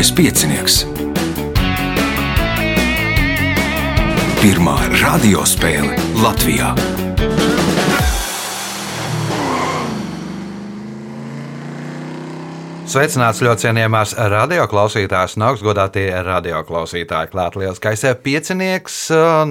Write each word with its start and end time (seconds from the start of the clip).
Mazais 0.00 0.16
piecinieks. 0.16 0.74
Pirmā 4.40 4.78
radiospēle 4.96 5.92
Latvijā. 6.22 6.70
Sveicināts 12.88 13.44
ļoti 13.44 13.66
cienījamās 13.66 14.16
radioklausītājas 14.16 15.36
un 15.36 15.48
augstgadātie 15.50 16.08
radioklausītāji. 16.30 17.34
Klāt 17.36 17.60
lielskais 17.60 18.08
piecinieks, 18.24 19.00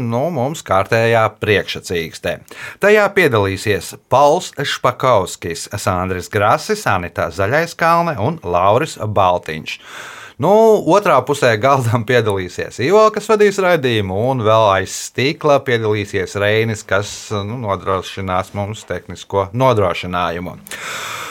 nu, 0.01 0.25
mums 0.33 0.65
kārtējā 0.65 1.27
priekšsacīkstē. 1.45 2.39
Tajā 2.81 3.09
piedalīsies 3.13 3.99
Pauls 4.09 4.55
Špakauskis, 4.57 5.69
Sandris 5.77 6.33
Grasis, 6.33 6.89
Anita 6.89 7.29
Zaļaiskalne 7.29 8.17
un 8.17 8.41
Lauris 8.41 8.97
Baltiņš. 8.97 9.83
Nu, 10.39 10.49
otrā 10.95 11.17
pusē 11.27 11.49
galdam 11.59 12.05
piedalīsies 12.07 12.77
Ivo, 12.85 13.01
kas 13.11 13.27
vadīs 13.27 13.59
raidījumu, 13.59 14.15
un 14.31 14.45
vēl 14.45 14.67
aiz 14.77 14.93
stikla 15.09 15.57
piedalīsies 15.67 16.37
Reinis, 16.39 16.85
kas 16.87 17.11
nu, 17.35 17.59
nodrošinās 17.65 18.53
mums 18.55 18.87
tehnisko 18.87 19.49
nodrošinājumu. 19.51 20.55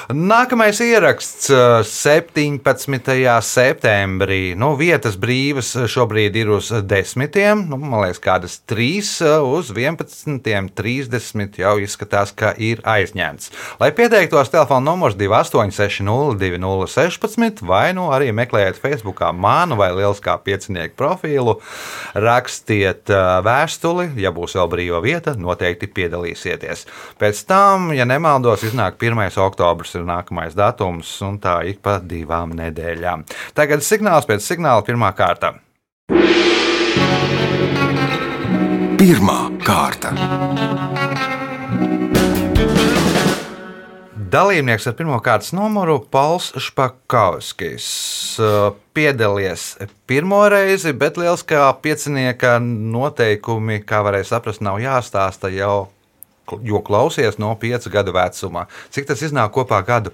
Nākamais 0.09 0.79
ieraksts 0.81 1.51
17. 1.85 2.63
septembrī. 3.45 4.55
Nu, 4.57 4.71
vietas 4.81 5.19
brīvas 5.21 5.75
šobrīd 5.93 6.33
ir 6.41 6.49
uz 6.57 6.71
desmitiem, 6.89 7.67
nu, 7.69 7.77
man 7.77 8.07
liekas, 8.07 8.21
kādas 8.25 8.55
trīs 8.65 9.11
uz 9.21 9.69
11.30 9.77 11.61
jau 11.61 11.75
izskatās, 11.85 12.33
ka 12.33 12.55
ir 12.57 12.81
aizņemts. 12.89 13.53
Lai 13.83 13.91
pieteiktos, 13.93 14.49
telefona 14.49 14.81
numurs 14.89 15.13
2860 15.21 16.41
2016 16.41 17.61
vai 17.69 17.93
nu 17.93 18.09
arī 18.09 18.33
meklējiet 18.33 18.81
Facebook 18.81 18.98
manu 19.33 19.77
vai 19.77 19.91
Lieliskā 19.93 20.39
piecinieku 20.43 20.95
profilu, 20.97 21.61
rakstiet 22.15 23.09
vēstuli, 23.45 24.11
ja 24.17 24.33
būs 24.33 24.57
vēl 24.59 24.69
brīva 24.69 25.03
vieta, 25.03 25.35
noteikti 25.37 25.87
piedalīsieties. 25.87 26.87
Pēc 27.19 27.45
tam, 27.47 27.93
ja 27.93 28.05
nemaldos, 28.05 28.63
iznāk 28.63 28.99
1. 29.01 29.39
oktobris 29.39 29.95
ir 29.95 30.05
nākamais 30.09 30.55
datums, 30.59 31.23
un 31.23 31.39
tā 31.39 31.61
ik 31.69 31.83
pa 31.83 31.99
divām 32.01 32.57
nedēļām. 32.59 33.25
Tagad 33.55 33.83
signāls 33.83 34.29
pēc 34.29 34.45
signāla 34.45 34.85
pirmā 34.87 35.13
kārta. 35.17 35.55
Pirmā 38.99 39.41
kārta. 39.65 40.11
Dalībnieks 44.29 44.85
ar 44.91 44.95
pirmā 44.99 45.17
kārtas 45.25 45.55
numuru 45.57 45.95
Pauls 46.13 46.51
Špakauskis. 46.61 47.87
Piedalījies 48.97 49.63
pirmo 50.11 50.41
reizi, 50.53 50.93
bet 50.93 51.17
lieliskā 51.21 51.63
piecinieka 51.81 52.59
noteikumi, 52.61 53.79
kā 53.89 54.03
varēja 54.05 54.35
saprast, 54.35 54.61
nav 54.65 54.83
jāstāsta 54.83 55.49
jau 55.55 55.87
jo 56.65 56.83
klausies 56.85 57.41
no 57.41 57.55
5 57.63 57.89
gadu 57.95 58.13
vecumā. 58.17 58.67
Cik 58.93 59.09
tas 59.09 59.25
iznāk 59.25 59.55
kopā 59.57 59.81
gadu? 59.87 60.13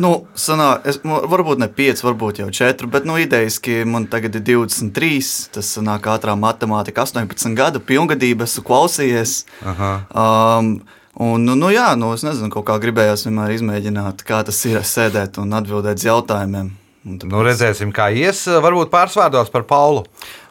Nu, 0.00 0.14
sanā, 0.38 0.78
es, 0.88 1.02
varbūt 1.04 1.60
ne 1.60 1.68
5, 1.68 2.00
varbūt 2.06 2.40
jau 2.40 2.48
4, 2.54 2.88
bet 2.90 3.04
nu, 3.06 3.18
idejaski 3.20 3.82
man 3.88 4.08
tagad 4.10 4.40
ir 4.40 4.46
23. 4.46 5.22
Tas 5.54 5.76
nāk 5.84 6.08
ātrā 6.10 6.38
matemātika, 6.38 7.04
18 7.04 7.56
gadu 7.58 7.82
pilngadība, 7.84 8.48
esmu 8.48 8.64
klausījies. 8.72 9.42
Aha. 9.74 9.96
Um, 10.10 10.76
Un, 11.14 11.44
nu, 11.46 11.54
nu, 11.54 11.68
jā, 11.70 11.92
nu, 11.98 12.10
es 12.16 12.24
nezinu, 12.26 12.50
kā 12.66 12.78
gribējās 12.82 13.28
vienmēr 13.28 13.52
izmēģināt, 13.54 14.24
kā 14.26 14.40
tas 14.46 14.58
ir 14.66 14.82
sēdēt 14.82 15.38
un 15.42 15.54
atbildēt 15.54 16.02
uz 16.02 16.08
jautājumiem. 16.08 16.72
Tāpēc... 17.04 17.28
Nu, 17.30 17.42
redzēsim, 17.44 17.92
kā 17.94 18.08
ies. 18.16 18.46
Varbūt 18.64 18.90
pāris 18.90 19.14
vārdos 19.20 19.52
par 19.52 19.66
Paulu. 19.68 20.02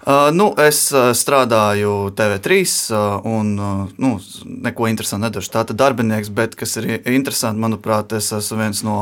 Uh, 0.03 0.27
nu, 0.35 0.49
es 0.59 0.89
uh, 0.91 1.13
strādāju 1.15 2.09
TV3, 2.11 2.55
uh, 2.91 3.21
un 3.23 3.51
uh, 3.55 3.91
nu, 4.03 4.17
neko 4.43 4.89
interesantu 4.91 5.29
nedaru. 5.29 5.47
Tā 5.47 5.61
ir 5.63 5.77
darbinieks, 5.79 6.31
bet 6.35 6.57
kas 6.59 6.75
ir 6.81 6.89
interesanti, 7.07 7.61
manuprāt, 7.63 8.11
es 8.17 8.27
esmu 8.35 8.57
viens 8.59 8.81
no 8.83 8.97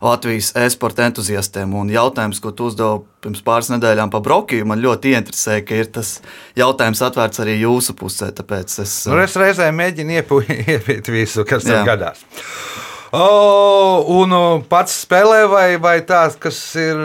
Latvijas 0.00 0.54
e-sporta 0.56 1.04
entuziastiem. 1.10 1.74
Un 1.76 1.90
jautājums, 1.92 2.40
ko 2.40 2.54
tu 2.56 2.70
uzdevi 2.70 3.02
pirms 3.26 3.42
pāris 3.44 3.68
nedēļām 3.74 4.08
par 4.14 4.22
Brokiju, 4.24 4.64
man 4.70 4.80
ļoti 4.80 5.12
interesē, 5.18 5.58
ka 5.60 5.76
ir 5.76 5.90
tas 5.92 6.14
jautājums 6.56 7.02
atvērts 7.04 7.42
arī 7.44 7.58
jūsu 7.60 7.92
pusē. 7.98 8.30
Tāpēc 8.38 8.78
es, 8.80 8.94
nu, 9.12 9.18
es 9.20 9.36
reizē 9.36 9.68
mēģinu 9.76 10.22
iepūt 10.22 11.10
visu, 11.18 11.44
kas 11.44 11.68
tam 11.68 11.84
gadās. 11.84 12.22
Oh, 13.12 14.08
un 14.22 14.32
pats 14.72 15.02
spēlē, 15.04 15.42
vai, 15.52 15.66
vai 15.76 15.98
tāds, 16.08 16.40
kas 16.40 16.62
ir. 16.80 16.96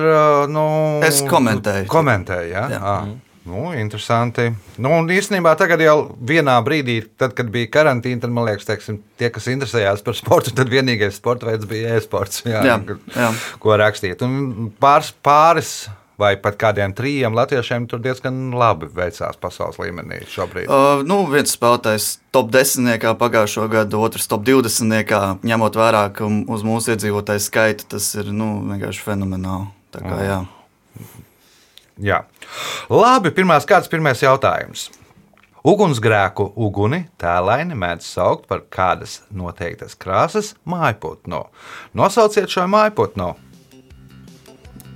Nu, 0.55 0.63
es 1.03 1.19
komentēju. 1.27 1.89
Komentēju, 1.91 2.47
ja? 2.55 2.63
jā. 2.71 2.79
jā. 2.79 2.95
Mm. 3.09 3.19
Nu, 3.41 3.71
interesanti. 3.73 4.51
Nu, 4.77 4.91
īstenībā 5.09 5.55
tagad 5.57 5.81
jau 5.81 5.95
vienā 6.29 6.59
brīdī, 6.65 6.99
tad, 7.17 7.33
kad 7.37 7.49
bija 7.53 7.71
karantīna, 7.73 8.21
tad 8.21 8.33
man 8.33 8.45
liekas, 8.45 8.67
teiksim, 8.67 8.99
tie, 9.17 9.31
kas 9.33 9.49
interesējās 9.49 10.03
par 10.05 10.17
sportu, 10.17 10.53
tad 10.57 10.69
vienīgais 10.69 11.17
sporta 11.17 11.49
veids 11.49 11.65
bija 11.69 11.95
e-sports. 11.97 12.43
Jā, 12.45 12.61
jā, 12.67 12.77
jā. 13.15 13.31
Ko 13.63 13.73
rakstīt. 13.81 14.21
Un 14.27 14.69
pāris, 14.81 15.09
pāris 15.25 15.73
vai 16.21 16.35
pat 16.37 16.57
kādiem 16.61 16.93
trījiem 16.93 17.33
latviešiem 17.33 17.87
tur 17.89 18.01
diezgan 18.03 18.51
labi 18.57 18.89
veicās 18.93 19.39
pasaules 19.41 19.79
līmenī 19.81 20.21
šobrīd? 20.29 20.69
Uh, 20.69 21.01
nu, 21.07 21.23
viens 21.31 21.55
spēlētājs 21.55 22.11
top 22.35 22.51
10. 22.53 23.07
pagājušo 23.21 23.65
gadu, 23.71 24.03
otrs 24.05 24.29
top 24.29 24.45
20. 24.47 25.41
ņemot 25.47 25.79
vērā, 25.81 26.03
ka 26.13 26.29
uz 26.29 26.65
mūsu 26.67 26.93
iedzīvotāju 26.93 27.41
skaitu 27.41 27.89
tas 27.95 28.11
ir 28.21 28.29
nu, 28.35 28.53
vienkārši 28.69 29.05
fenomenāli. 29.07 29.71
Tā 29.91 30.05
kā, 30.05 30.21
jā. 30.27 30.39
Jā. 32.01 32.21
Labi, 32.91 33.31
pirmās 33.35 33.67
kārtas, 33.69 33.91
pirmais 33.91 34.23
jautājums. 34.23 34.89
Ugunsgrēku 35.61 36.47
uguni 36.57 37.03
tēlaini 37.21 37.77
mēdz 37.77 38.07
saukt 38.15 38.47
par 38.49 38.63
kādas 38.73 39.19
noteiktas 39.29 39.93
krāsas 39.93 40.55
mājputnu. 40.65 41.43
Nosauciet 41.93 42.49
šo 42.49 42.65
mājputnu. 42.71 43.29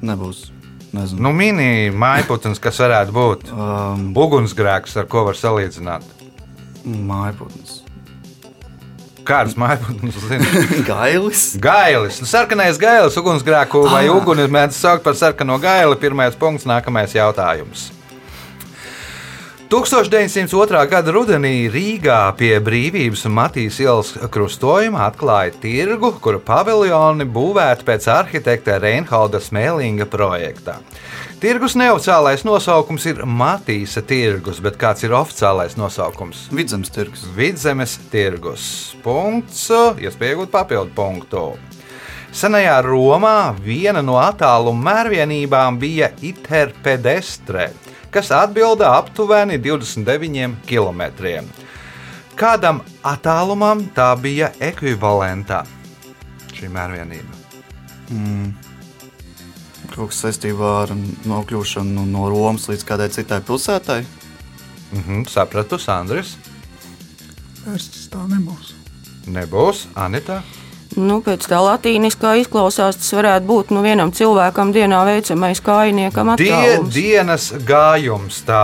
Nebūs. 0.05 0.47
Nezinu. 0.95 1.21
Nu, 1.27 1.31
mini 1.35 1.91
mājputns, 1.91 2.61
kas 2.63 2.79
varētu 2.81 3.13
būt 3.13 3.49
um, 3.51 4.09
ugunsgrēks, 4.15 4.95
ar 5.01 5.09
ko 5.11 5.25
var 5.27 5.37
salīdzināt. 5.37 6.05
Mājputns. 6.85 7.84
Kādas 9.25 9.57
mājputnas 9.57 10.19
zina? 10.29 10.45
gailis. 10.91 11.47
Gailis. 11.61 12.21
Nu, 12.21 12.29
sarkanais 12.29 12.77
gailis, 12.81 13.17
ugunsgrēku 13.21 13.85
ah. 13.87 13.97
vai 13.97 14.05
uguni 14.13 14.45
mēdz 14.51 14.77
saukt 14.77 15.05
par 15.07 15.17
sarkano 15.17 15.57
gaili. 15.61 15.97
Pirmais 16.01 16.37
punkts, 16.37 16.67
nākamais 16.69 17.17
jautājums. 17.17 17.89
1902. 19.65 20.81
gada 20.85 21.09
rudenī 21.09 21.65
Rīgā 21.73 22.19
pie 22.37 22.59
Brīvības 22.61 23.23
un 23.25 23.33
Matīs 23.33 23.79
ielas 23.81 24.11
krustojuma 24.29 25.07
atklāja 25.07 25.55
tirgu, 25.63 26.11
kura 26.21 26.37
paviljoni 26.37 27.25
būvēti 27.25 27.87
pēc 27.87 28.05
arhitekta 28.13 28.75
Reinholda 28.83 29.41
Smēlinga 29.41 30.05
projekta. 30.05 30.75
Tirgus 31.41 31.73
neoficiālais 31.81 32.45
nosaukums 32.45 33.07
ir 33.09 33.23
Matīsa 33.25 34.05
tirgus, 34.05 34.61
bet 34.61 34.77
kāds 34.77 35.01
ir 35.07 35.17
oficiālais 35.17 35.73
nosaukums? 35.81 36.45
Vidzemes 36.53 36.93
tirgus. 36.93 37.25
Vidzemes 37.33 37.97
tirgus. 38.13 38.67
Punkts, 39.01 39.65
iespējot 39.97 40.53
papildu 40.53 40.93
punktu. 40.93 41.47
Senajā 42.35 42.77
Romā 42.85 43.55
viena 43.65 44.05
no 44.05 44.19
attāluma 44.21 44.91
mērvienībām 44.91 45.81
bija 45.81 46.13
iterpedestre, 46.21 47.71
kas 48.15 48.31
atbilda 48.31 48.95
aptuveni 48.95 49.59
29 49.59 50.61
km. 50.67 51.03
Kādam 52.35 52.81
attālumam 53.03 53.85
tā 53.95 54.09
bija 54.19 54.51
ekvivalenta 54.59 55.63
šī 56.55 56.71
mērvienība? 56.71 57.43
Mm 58.09 58.53
kaut 59.95 60.11
kas 60.11 60.21
saistībā 60.25 60.71
ar 60.83 60.91
nokļūšanu 61.29 62.05
no 62.09 62.27
Romas 62.31 62.67
līdz 62.67 62.83
kādai 62.87 63.09
citai 63.13 63.39
pilsētai. 63.45 64.01
Mm 64.91 65.01
-hmm, 65.01 65.29
sapratu, 65.29 65.79
Sandrs. 65.79 66.37
Es 67.75 68.09
tā 68.11 68.25
nebūs. 68.27 68.73
Nebūs, 69.27 69.87
Anita. 69.95 70.41
Nu, 70.95 71.19
pēc 71.23 71.47
tā 71.51 71.59
latīniskā 71.59 72.37
izklausās, 72.39 72.99
tas 73.01 73.11
varētu 73.17 73.47
būt 73.49 73.73
nu, 73.75 73.83
vienam 73.83 74.13
cilvēkam 74.15 74.71
dienā 74.75 75.01
veicamais 75.07 75.59
kājniekam 75.63 76.31
attālums. 76.35 76.93
Die, 76.95 77.15
dienas 77.15 77.49
gājums 77.67 78.41
tā 78.47 78.63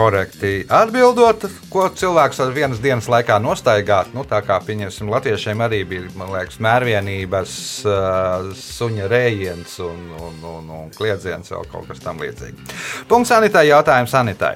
korekti 0.00 0.52
atbildot, 0.72 1.44
ko 1.72 1.84
cilvēks 1.92 2.40
ar 2.40 2.52
vienas 2.56 2.80
dienas 2.80 3.08
laikā 3.10 3.36
nostaigāt. 3.42 4.14
Nu, 4.16 4.24
tā 4.28 4.40
kā 4.46 4.56
pieņemsim, 4.64 5.10
latviešiem 5.12 5.60
arī 5.64 5.82
bija 5.88 6.28
liekas, 6.30 6.60
mērvienības, 6.64 7.56
uh, 7.84 8.48
suņa 8.56 9.10
rējiens 9.12 9.76
un, 9.84 10.06
un, 10.16 10.38
un, 10.54 10.72
un 10.78 10.94
kliedziens, 10.96 11.52
vēl 11.52 11.68
kaut 11.72 11.90
kas 11.90 12.00
tam 12.04 12.22
līdzīgs. 12.22 12.72
Punkts 13.10 13.34
sanitai, 13.34 13.66
jautājums 13.68 14.14
sanitai. 14.16 14.54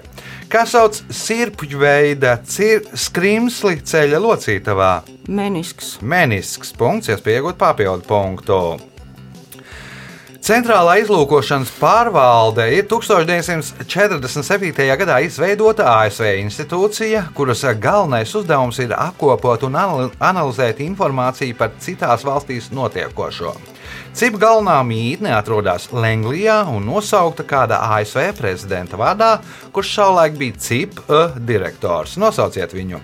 Kā 0.48 0.64
sauc 0.68 0.96
sirpju 1.12 1.80
veida 1.82 2.38
skrimsli 2.46 3.80
ceļa 3.84 4.22
locītavā? 4.24 4.94
Menisks. 5.28 5.98
Menisks 6.00 6.72
punkts, 6.78 7.12
iespējot 7.12 7.60
papildu 7.60 8.08
punktu. 8.08 8.60
Centrālā 10.44 10.98
izlūkošanas 11.00 11.70
pārvalde 11.80 12.66
ir 12.76 12.84
1947. 12.84 14.82
gadā 15.00 15.14
izveidota 15.24 15.86
ASV 16.02 16.26
institūcija, 16.42 17.22
kuras 17.32 17.62
galvenais 17.80 18.28
uzdevums 18.36 18.76
ir 18.84 18.92
apkopot 18.92 19.62
un 19.64 19.78
anal- 19.80 20.10
analizēt 20.20 20.82
informāciju 20.84 21.56
par 21.56 21.70
citās 21.80 22.26
valstīs 22.28 22.68
notiekošo. 22.76 23.54
CIP 24.12 24.36
galvenā 24.42 24.82
mītne 24.84 25.32
atrodas 25.32 25.88
Lenglijā 25.96 26.58
un 26.68 26.84
nosaukta 26.90 27.46
kāda 27.48 27.80
ASV 27.96 28.36
prezidenta 28.36 29.00
vārdā, 29.00 29.38
kurš 29.72 29.94
savulaik 29.94 30.36
bija 30.36 30.58
CIP 30.60 31.00
uh, 31.06 31.32
direktors. 31.40 32.18
Nosauciet 32.20 32.76
viņu. 32.76 33.00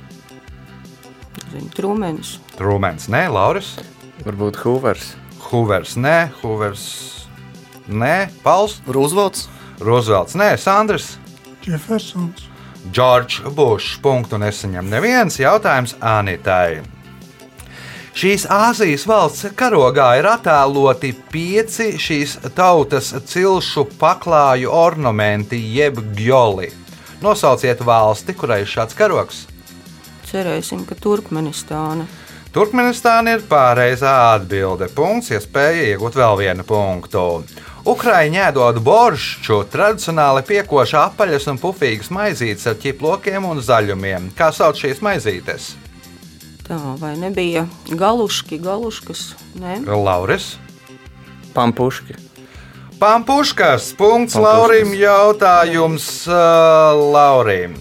Trūmenis. 1.73 2.37
Trūmens, 2.61 3.09
nē, 3.09 3.33
Lauris, 3.33 3.79
Varbūt 4.27 4.61
Hoovers. 4.61 5.15
Hoovers, 5.49 5.97
nē, 5.97 6.29
Hoovers, 6.43 7.20
nē, 7.91 8.29
Pauls, 8.45 8.79
Roosevelts. 8.87 9.49
Roosevelts, 9.81 10.37
nē, 10.39 10.55
Sandrs. 10.61 11.17
Jeffersons, 11.65 12.47
Džordžs 12.93 13.43
Bušs. 13.55 13.99
Punktu 14.03 14.39
nesaņem 14.41 14.89
neviens 14.89 15.37
jautājums 15.41 15.97
Anitai. 16.01 16.81
Šīs 18.17 18.49
Āzijas 18.51 19.05
valsts 19.07 19.53
karogā 19.57 20.09
ir 20.19 20.27
attēloti 20.27 21.13
pieci 21.31 21.93
šīs 22.01 22.41
tautas 22.57 23.13
cilšu 23.31 23.87
paklāju 24.01 24.73
ornamenti, 24.75 25.61
jeb 25.77 26.01
gjoli. 26.19 26.73
Nosauciet 27.23 27.85
valsti, 27.87 28.35
kurai 28.35 28.63
ir 28.65 28.69
šāds 28.69 28.97
karoks. 28.99 29.45
Cerēsim, 30.27 30.83
ka 30.89 30.99
Turkmenistāna. 30.99 32.09
Turkmenistāna 32.51 33.37
ir 33.37 33.45
pareizā 33.47 34.15
atbilde. 34.35 34.89
Punkts, 34.95 35.31
iespēja 35.37 35.93
iegūt 35.93 36.19
vēl 36.19 36.39
vienu 36.41 36.67
punktu. 36.67 37.25
Ukraiņā 37.91 38.51
ēdot 38.51 38.77
boršu, 38.87 39.65
tradicionāli 39.73 40.45
piekoša 40.47 41.09
apaļas 41.09 41.49
un 41.51 41.59
pufīgas 41.59 42.11
maizītes 42.15 42.69
ar 42.71 42.77
ķiplokiem 42.79 43.49
un 43.49 43.63
zaļumiem. 43.67 44.29
Kā 44.39 44.53
sauc 44.55 44.79
šīs 44.79 45.03
maizītes? 45.03 45.73
Tā 46.69 46.79
vai 47.01 47.17
nebija 47.19 47.65
galuški, 47.91 48.61
galuškas? 48.63 49.25
Nē, 49.59 49.81
Lauris. 49.91 50.53
Pampuški. 51.57 52.15
Pampuškas. 53.01 53.91
Punkts 53.99 54.37
Pampuškas. 54.37 54.45
Laurim. 54.45 54.95
Jautājums 54.95 56.11
uh, 56.31 56.95
Laurim. 57.11 57.75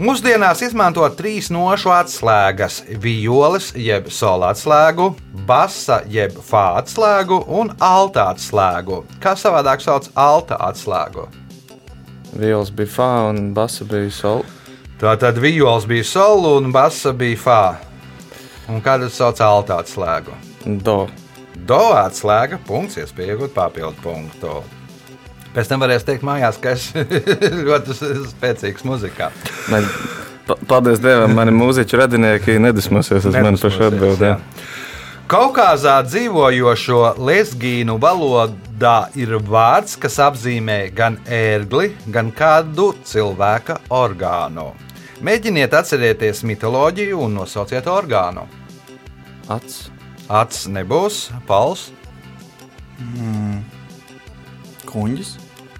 Mūsdienās 0.00 0.62
izmanto 0.64 1.04
trīs 1.12 1.50
nošu 1.52 1.90
atslēgas- 1.92 2.78
violas, 3.04 3.66
jeb 3.76 4.06
sola 4.08 4.54
atslēgu, 4.54 5.10
basa, 5.44 5.98
jeb 6.08 6.38
fā 6.40 6.80
atslēgu 6.80 7.42
un 7.46 7.74
alta 7.78 8.30
atslēgu. 8.32 9.02
Kā 9.20 9.34
savādāk 9.36 9.84
sauc 9.84 10.08
alta 10.16 10.56
atslēgu? 10.56 11.26
Viols 12.32 12.70
bija 12.70 12.88
fā 12.94 13.10
un 13.28 13.52
basa 13.52 13.84
bija 13.84 14.10
sol. 14.10 14.44
Tā 14.98 15.18
tad 15.18 15.36
viols 15.36 15.84
bija 15.84 16.04
sola 16.04 16.56
un 16.56 16.72
basa 16.72 17.12
bija 17.12 17.36
fā. 17.36 17.76
Un 18.70 18.80
kāda 18.80 19.10
sauc 19.10 19.38
alta 19.38 19.82
atslēgu? 19.82 20.32
Do. 20.82 21.10
Do 21.66 21.92
atslēga, 21.92 22.58
punkts, 22.66 22.96
iespēja 22.96 23.36
iegūt 23.36 23.52
papildu 23.52 24.00
punktu. 24.02 24.62
Pēc 25.54 25.70
tam 25.70 25.82
varēs 25.82 26.06
teikt 26.06 26.22
mājās, 26.26 26.60
ka 26.62 26.76
es 26.76 26.90
ļoti 27.66 27.96
spēcīgs 28.30 28.86
muzikā. 28.86 29.30
Pa, 30.46 30.56
paldies 30.70 31.02
Dievam, 31.02 31.34
mani 31.34 31.54
mūziķu 31.54 31.98
radinieki 31.98 32.60
nedusmosies 32.62 33.26
uz 33.26 33.38
mani 33.38 33.58
par 33.58 33.74
šo 33.74 33.88
atbildē. 33.90 34.36
Kaukazā 35.30 36.00
dzīvojošo 36.06 37.00
lesgīnu 37.22 37.94
valodā 38.02 38.96
ir 39.18 39.36
vārds, 39.46 39.94
kas 40.02 40.18
apzīmē 40.22 40.78
gan 40.94 41.20
ērgli, 41.26 41.92
gan 42.10 42.32
kādu 42.34 42.88
cilvēka 43.06 43.78
orgānu. 43.94 44.72
Mēģiniet 45.22 45.74
atcerieties 45.76 46.42
mitoloģiju 46.48 47.22
un 47.26 47.38
nosauciet 47.42 47.86
orgānu. 47.90 48.46
Acis. 49.50 49.90
Acis 50.30 50.68
nebūs, 50.70 51.24
pals, 51.46 51.88
Kuņģis. 54.90 55.34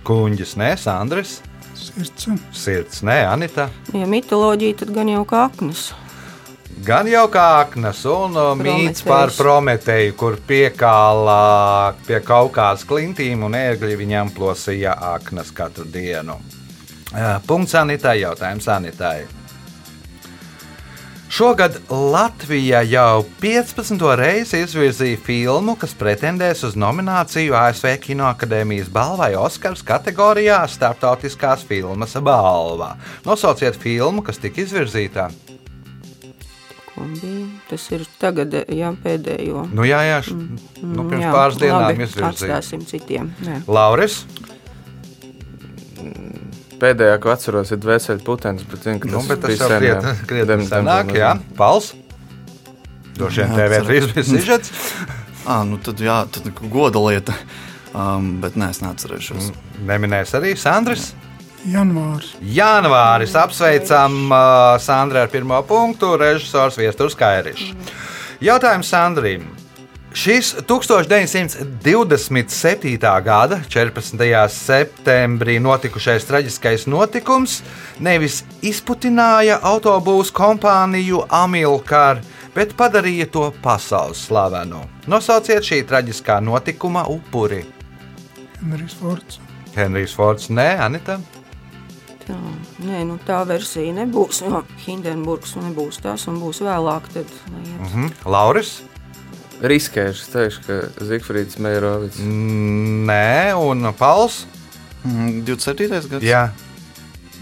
kuņģis, 0.06 0.52
nē, 0.60 0.74
Sandrs, 0.80 1.40
sirds, 1.74 2.28
sirds, 2.56 3.02
nē, 3.06 3.24
Anita. 3.30 3.68
ja 3.92 4.06
mitoloģija, 4.06 4.82
tad 4.84 4.94
gan 4.94 5.10
jau 5.10 5.24
kā 5.28 5.44
aknas. 5.48 5.90
Gan 6.86 7.08
jau 7.10 7.26
kā 7.28 7.44
aknas 7.60 8.04
un 8.08 8.38
uh, 8.38 8.52
mīts 8.56 9.02
par 9.04 9.32
Prometēju, 9.36 10.14
kur 10.16 10.38
piekālā 10.48 11.92
pie 12.06 12.22
kaut 12.24 12.54
kādas 12.56 12.86
klintīm 12.88 13.42
un 13.44 13.58
ērgļi 13.58 13.98
viņam 14.00 14.30
plosīja 14.36 14.94
aknas 15.10 15.50
katru 15.52 15.84
dienu. 15.84 16.38
Uh, 17.10 17.36
Punkts 17.46 17.74
Anitai, 17.76 18.20
jautājums 18.22 18.70
Anitai. 18.70 19.39
Šogad 21.31 21.77
Latvija 21.91 22.81
jau 22.82 23.25
15. 23.41 24.17
reizi 24.19 24.59
izvirzīja 24.65 25.19
filmu, 25.23 25.77
kas 25.79 25.93
pretendēs 25.94 26.65
uz 26.67 26.75
nomināciju 26.75 27.55
ASV 27.55 27.93
Kinoakadēmijas 28.03 28.88
balvai 28.91 29.29
Oskars 29.38 29.85
kategorijā 29.87 30.59
Startautiskās 30.67 31.62
filmas 31.69 32.17
balva. 32.19 32.97
Nosauciet 33.23 33.79
filmu, 33.79 34.25
kas 34.27 34.43
tika 34.43 34.65
izvirzīta. 34.65 35.29
Bija? 36.99 37.47
Tas 37.71 37.87
ir 37.94 38.03
tagad, 38.19 38.59
jā, 38.67 38.91
pēdējo. 39.06 39.69
Nu, 39.71 39.87
jā, 39.87 40.03
jā, 40.11 40.19
š, 40.27 40.35
nu, 40.82 41.06
pirms 41.06 41.29
Jā, 41.29 41.31
pāris 41.31 41.62
dienām 41.62 41.87
labi, 41.87 42.09
izvirzīja. 42.11 42.59
Atstāsim 42.59 42.82
citiem. 42.91 43.31
Nē. 43.47 43.62
Lauris, 43.71 44.25
Pēdējā, 46.81 47.17
ko 47.21 47.32
atceros, 47.35 47.71
ir 47.75 47.81
dvēseli 47.82 48.23
putekļi, 48.25 48.67
bet, 48.71 48.85
zinu, 48.87 49.00
ka 49.03 49.09
nu, 49.11 49.19
tas, 49.19 49.27
bet 49.29 49.43
tas 49.44 49.59
jau 49.61 49.81
jā. 49.85 49.97
krietni 50.27 50.47
dem- 50.49 50.67
senāk, 50.69 51.12
jā, 51.17 51.35
pals. 51.59 51.93
Droši 53.19 53.43
vien 53.44 53.56
TV3 53.59 54.12
bija 54.15 54.27
sižets. 54.35 54.73
Ah, 55.49 55.62
nu 55.65 55.79
tad, 55.81 55.97
jā, 56.05 56.19
tad 56.29 56.50
goda 56.69 57.00
lieta. 57.00 57.32
Um, 57.97 58.35
bet 58.43 58.59
nē, 58.61 58.69
es 58.75 58.82
neatcerēšos. 58.85 59.47
Neminēs 59.88 60.35
arī 60.37 60.53
Sandrs. 60.61 61.15
janvārs, 61.65 62.35
Janvāris 62.44 63.32
apsveicam 63.41 64.19
uh, 64.29 64.77
Sandru 64.79 65.22
ar 65.22 65.32
pirmo 65.32 65.58
punktu, 65.67 66.13
režisors 66.20 66.77
Viesturs 66.79 67.17
Kairišs. 67.19 67.72
Jautājums 68.44 68.93
Sandrim. 68.93 69.49
Šis 70.12 70.55
1927. 70.67 73.22
gada 73.22 73.60
14. 73.69 74.48
septembrī 74.48 75.60
notikušais 75.62 76.24
traģiskais 76.26 76.86
notikums 76.90 77.62
nevis 78.02 78.43
izputināja 78.58 79.62
autobūvas 79.62 80.34
kompāniju 80.34 81.31
Amilkar, 81.31 82.19
bet 82.55 82.74
padarīja 82.74 83.31
to 83.31 83.55
pasaules 83.62 84.26
slavenu. 84.26 84.82
Nosauciet 85.06 85.62
šī 85.62 85.86
traģiskā 85.86 86.43
notikuma 86.43 87.06
upuri. 87.06 87.62
Henrijs 88.58 88.98
Fords, 88.98 89.38
Henrijs 89.79 90.10
Fords, 90.19 90.50
nē, 90.50 90.74
Anita. 90.90 91.22
Tā, 92.26 92.34
nē, 92.82 93.06
nu, 93.06 93.14
tā 93.26 93.46
versija 93.46 93.94
nebūs. 94.02 94.43
Jo 94.43 94.67
Hindenburgs 94.82 95.55
nebūs 95.55 96.02
tas 96.02 96.26
un 96.26 96.43
būs 96.43 96.58
vēlāk. 96.67 97.06
Tad, 97.14 97.31
iet. 97.62 97.79
Mhm. 97.79 98.10
Lauris. 98.26 98.90
Riskēšu, 99.60 100.24
es 100.24 100.32
teikšu, 100.32 100.62
ka 100.64 101.05
Zigfrīds 101.05 101.58
Meirovics. 101.60 102.20
Mm, 102.24 103.05
Nē, 103.10 103.52
un 103.60 103.90
Pauls. 103.98 104.46
Mm, 105.05 105.43
27. 105.44 106.08
gads? 106.08 106.24
Jā. 106.24 106.48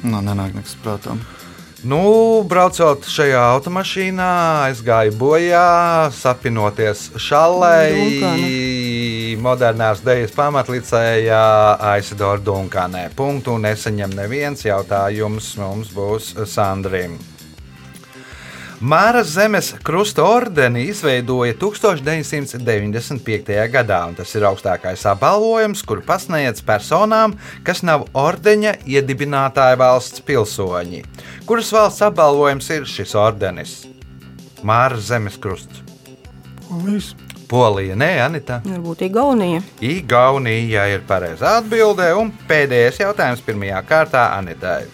Nu, 0.03 0.19
nenāk 0.23 0.55
nekas 0.55 0.75
prātā. 0.83 1.15
Nu, 1.87 2.43
braucot 2.43 3.07
šajā 3.07 3.39
automašīnā, 3.55 4.31
aizgāja 4.67 5.13
bojā, 5.15 6.11
sapinoties 6.11 7.05
šalei. 7.23 8.19
Modernās 9.39 10.03
dēļas 10.03 10.35
pamatlicējā 10.35 11.43
Aisidora 11.95 12.43
Dunkanē. 12.43 13.05
Punktu 13.15 13.55
nesaņem 13.63 14.19
neviens 14.19 14.67
jautājums 14.67 15.55
mums 15.63 15.95
būs 15.95 16.35
Sandrim. 16.51 17.15
Māras 18.79 19.33
zemes 19.35 19.73
krusta 19.83 20.23
ordeni 20.23 20.85
izveidoja 20.87 21.57
1995. 21.59 23.57
gadā, 23.73 23.97
un 24.07 24.15
tas 24.15 24.31
ir 24.39 24.45
augstākais 24.47 25.03
apbalvojums, 25.11 25.81
kuru 25.83 26.05
pasniedz 26.07 26.63
personām, 26.63 27.35
kas 27.67 27.83
nav 27.83 28.05
ordeņa 28.15 28.77
iedibinātāja 28.87 29.75
valsts 29.81 30.23
pilsoņi. 30.23 31.03
Kuras 31.49 31.73
valsts 31.75 32.05
apbalvojums 32.07 32.71
ir 32.77 32.87
šis 32.87 33.17
ordenis? 33.19 33.73
Māras 34.63 35.09
zemes 35.11 35.41
krusts. 35.43 35.83
Polijas, 36.69 37.17
Polija, 37.51 37.97
nē, 37.99 38.13
Anita. 38.29 38.61
Varbūt 38.63 39.03
Igaunija. 39.09 39.65
Igaunija 39.83 40.87
ir 40.93 41.03
pareizā 41.09 41.57
atbildē, 41.65 42.13
un 42.15 42.31
pēdējais 42.47 43.03
jautājums 43.03 43.43
pirmajā 43.43 43.83
kārtā 43.91 44.29
Anitai. 44.37 44.85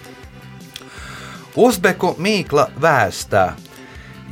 Uzbeku 1.61 2.15
mīkla 2.17 2.71
vēstā. 2.81 3.45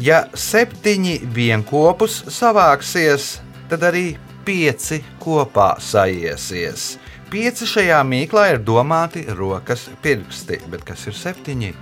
Ja 0.00 0.24
septiņi 0.34 1.18
vienopus 1.36 2.22
savāksies, 2.32 3.40
tad 3.70 3.82
arī 3.84 4.14
pieci 4.46 5.02
kopā 5.22 5.74
sajiesies. 5.80 6.96
Pieci 7.32 7.64
šajā 7.68 8.00
mīklā 8.04 8.46
ir 8.54 8.58
domāti 8.64 9.22
rokas 9.36 9.86
pirksti, 10.04 10.58
bet 10.72 10.84
kas 10.84 11.06
ir 11.08 11.16
septiņi? 11.16 11.72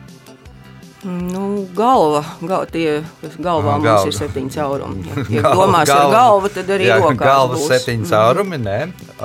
Nu, 1.07 1.64
galva, 1.75 2.21
gal, 2.45 2.67
tie, 2.69 2.99
kas 3.23 3.38
galvā 3.40 3.79
mums 3.79 3.87
galva. 3.87 4.11
ir 4.11 4.17
septiņi 4.19 4.50
caurumi. 4.52 5.07
Ja, 5.09 5.25
ja 5.38 5.43
Galva- 5.47 5.55
domās 5.64 5.88
ar 5.88 5.97
galva. 5.97 6.12
galvu, 6.19 6.50
tad 6.59 6.73
arī 6.76 6.90
Jā, 6.90 6.99
rokās 7.00 7.23
galvas 7.25 7.62
būs. 7.62 7.71
septiņi 7.73 8.11
caurumi, 8.11 8.59
nē, 8.61 8.79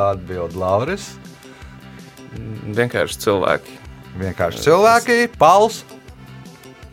atbild 0.06 0.56
Lauris. 0.56 1.10
Vienkārši 2.75 3.20
cilvēki. 3.25 3.75
Vienkārši 4.22 4.63
cilvēki, 4.70 5.18
Pauls, 5.38 5.82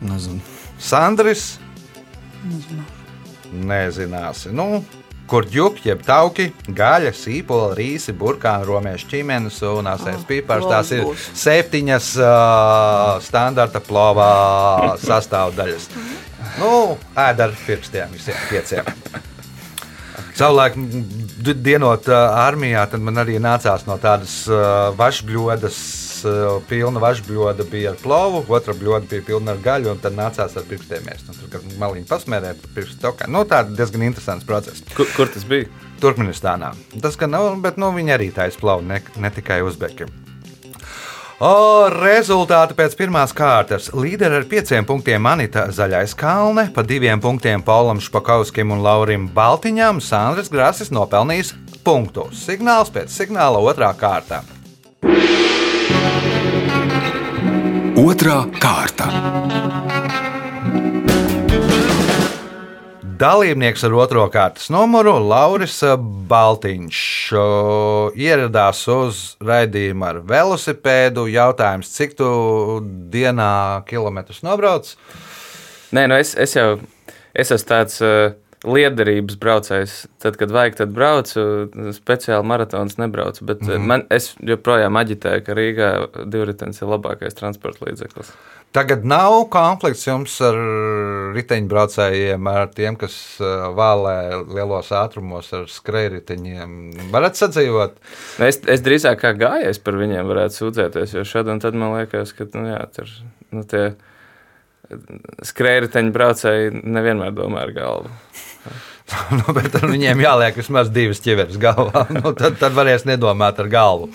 Nezinu. 0.03 0.41
Sandris. 0.83 1.53
Nezināsi. 3.53 4.51
Nu, 4.55 4.83
kur 5.29 5.45
ģūki, 5.49 5.87
jeb 5.89 6.01
tauki, 6.05 6.49
gaļa, 6.67 7.13
sīpola, 7.15 7.71
rīsi, 7.77 8.13
burkāni, 8.17 8.67
romiešu 8.67 9.09
ķīmenes 9.13 9.59
un 9.69 9.89
asēs 9.93 10.19
Ah, 10.19 10.25
pīpārs. 10.29 10.67
Tās 10.69 10.91
ir 10.95 11.07
septiņas 11.39 12.09
uh, 12.19 13.21
standarta 13.23 13.81
plovā 13.83 14.31
sastāvdaļas. 15.03 15.89
Nu, 16.59 16.97
ēd 17.17 17.45
ar 17.45 17.55
pirkstiem 17.65 18.13
visiem 18.13 18.41
pieciem. 18.49 18.89
Savulaik, 20.33 20.75
dienot 21.61 22.07
uh, 22.09 22.17
armijā, 22.41 22.87
tad 22.89 23.03
man 23.05 23.21
arī 23.21 23.37
nācās 23.41 23.85
no 23.85 23.99
tādas 24.01 24.43
uh, 24.49 24.89
vašbļodas, 24.97 25.77
pilna 26.69 27.01
vašbļoda 27.03 27.65
bija 27.69 27.93
ar 27.93 28.01
plovu, 28.01 28.43
otra 28.55 28.75
bļoda 28.77 29.09
bija 29.11 29.25
pilna 29.27 29.53
ar 29.53 29.61
gaļu, 29.63 29.91
un 29.93 30.01
tad 30.03 30.17
nācās 30.17 30.57
ar 30.57 30.67
pirkstiem 30.69 31.07
ēst. 31.13 31.29
Un 31.29 31.39
Tur 31.39 31.51
kā 31.53 31.61
maliņi 31.81 32.09
pasmērēt, 32.09 32.67
pirkstu. 32.75 33.13
Nu, 33.31 33.45
tā 33.49 33.63
ir 33.65 33.73
diezgan 33.77 34.07
interesants 34.09 34.47
process. 34.47 34.83
Kur, 34.97 35.09
kur 35.15 35.31
tas 35.31 35.45
bija? 35.47 35.69
Turkmenistānā. 36.03 36.73
Tas 37.03 37.15
gan 37.19 37.35
nav, 37.35 37.53
bet 37.63 37.79
nu, 37.79 37.93
viņi 37.95 38.17
arī 38.17 38.33
taisa 38.35 38.59
plovu, 38.59 38.85
ne, 38.89 38.99
ne 39.19 39.31
tikai 39.33 39.61
uzbeki. 39.63 40.09
O, 41.43 41.89
rezultāti 41.91 42.75
pēc 42.77 42.93
pirmās 42.95 43.33
kārtas. 43.35 43.89
Līderi 43.97 44.37
ar 44.39 44.45
pieciem 44.47 44.85
punktiem 44.87 45.25
Anita 45.27 45.65
Zaļais 45.75 46.13
Kalne, 46.15 46.69
pa 46.71 46.85
diviem 46.87 47.19
punktiem 47.19 47.63
Paulam 47.65 47.99
Špakauskim 47.99 48.71
un 48.71 48.83
Laurim 48.85 49.25
Baltiņam, 49.33 49.99
Sandrs 49.99 50.51
Grasis 50.53 50.93
nopelnījis 50.93 51.51
punktus. 51.83 52.45
Signāls 52.45 52.93
pēc 52.93 53.11
signāla 53.11 53.59
otrā 53.59 53.91
kārta. 53.99 54.43
Otra 58.03 58.41
kārta. 58.59 59.05
Dalībnieks 63.21 63.85
ar 63.87 63.95
otro 63.95 64.25
kārtas 64.33 64.67
numuru 64.73 65.13
Lauris 65.23 65.77
Baltiņš 66.27 66.99
o, 67.39 67.45
ieradās 68.19 68.81
uz 68.91 69.21
raidījumu 69.39 70.07
ar 70.09 70.19
velosipēdu. 70.33 71.29
Jautājums, 71.31 71.93
cik 71.95 72.17
tu 72.19 72.27
dienā 73.13 73.85
kilometrus 73.87 74.43
nobrauc? 74.43 74.91
Nē, 75.95 76.09
nu 76.11 76.19
es, 76.19 76.35
es 76.35 76.57
jau 76.59 76.73
es 77.31 77.55
esmu 77.55 77.71
tāds 77.71 78.03
uh, 78.03 78.33
liederības 78.63 79.37
braucējs. 79.39 79.93
Tad, 80.23 80.37
kad 80.39 80.51
vajag, 80.53 80.79
tad 80.79 80.95
braucu. 80.95 81.45
Speciāli 81.95 82.47
maratons 82.47 82.97
nebraucu. 83.01 83.45
Bet 83.45 83.61
mm 83.61 83.69
-hmm. 83.69 83.87
man, 83.91 84.03
es 84.09 84.33
joprojām 84.39 84.97
aģitēju, 84.99 85.45
ka 85.45 85.55
Rīgā 85.57 85.89
divritenis 86.25 86.81
ir 86.81 86.91
labākais 86.93 87.35
transporta 87.39 87.85
līdzeklis. 87.85 88.31
Tagad 88.73 89.03
nav 89.05 89.35
konflikts 89.53 90.07
jums 90.07 90.33
ar 90.41 90.55
riteņbraucējiem, 91.35 92.47
ar 92.47 92.71
tiem, 92.73 92.95
kas 92.97 93.37
uh, 93.37 93.67
vālē 93.77 94.15
lielos 94.49 94.89
ātrumos 94.89 95.51
ar 95.53 95.67
skrejriteņiem. 95.69 96.71
Varat 97.13 97.37
sadzīvot? 97.37 97.99
Es, 98.41 98.57
es 98.65 98.81
drīzāk 98.81 99.21
kā 99.21 99.35
gājējs 99.37 99.77
par 99.83 99.99
viņiem 100.01 100.25
varētu 100.25 100.57
sūdzēties, 100.57 101.13
jo 101.13 101.23
šad 101.23 101.53
un 101.53 101.61
tad 101.61 101.77
man 101.77 101.93
liekas, 101.99 102.33
ka 102.33 102.49
nu, 102.53 102.65
jā, 102.71 102.81
tur 102.95 103.13
nu, 103.51 103.61
tie 103.61 103.93
skrējēji 105.47 106.11
braucēji 106.15 106.73
nevienmēr 106.83 107.33
domā 107.35 107.67
ar 107.67 107.73
galvu. 107.75 108.11
nu, 109.39 109.55
bet 109.55 109.75
viņiem 109.83 110.21
jāliek 110.23 110.57
vismaz 110.57 110.91
divas 110.93 111.21
ķiveres 111.23 111.59
galvā. 111.61 112.05
Nu, 112.17 112.33
tad, 112.37 112.57
tad 112.61 112.75
varēs 112.77 113.07
nedomāt 113.09 113.59
ar 113.61 113.69
galvu. 113.71 114.11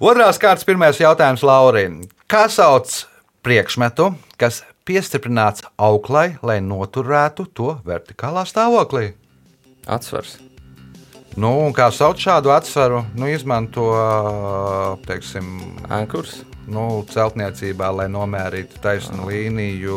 Otrās 0.00 0.40
kārtas 0.42 0.66
pirmais 0.66 1.00
jautājums 1.00 1.44
Laurim. 1.46 2.00
Kā 2.30 2.46
sauc 2.52 3.02
priekšmetu, 3.44 4.12
kas 4.40 4.62
piestiprināts 4.88 5.66
auklai, 5.80 6.34
lai 6.44 6.60
noturētu 6.64 7.48
to 7.56 7.76
vertikālā 7.86 8.46
stāvoklī? 8.48 9.12
Atsvars. 9.84 10.38
Nu, 11.34 11.50
un 11.66 11.72
kā 11.74 11.88
sauc 11.90 12.20
šādu 12.22 12.52
atsvaru? 12.54 13.02
Nu, 13.18 13.26
izmanto 13.26 13.88
teiksim, 15.06 15.48
Ankurs. 15.90 16.44
nu, 16.70 17.02
celtniecībā, 17.10 17.90
lai 17.90 18.06
nomērītu 18.08 18.78
taisnu 18.82 19.26
līniju 19.26 19.96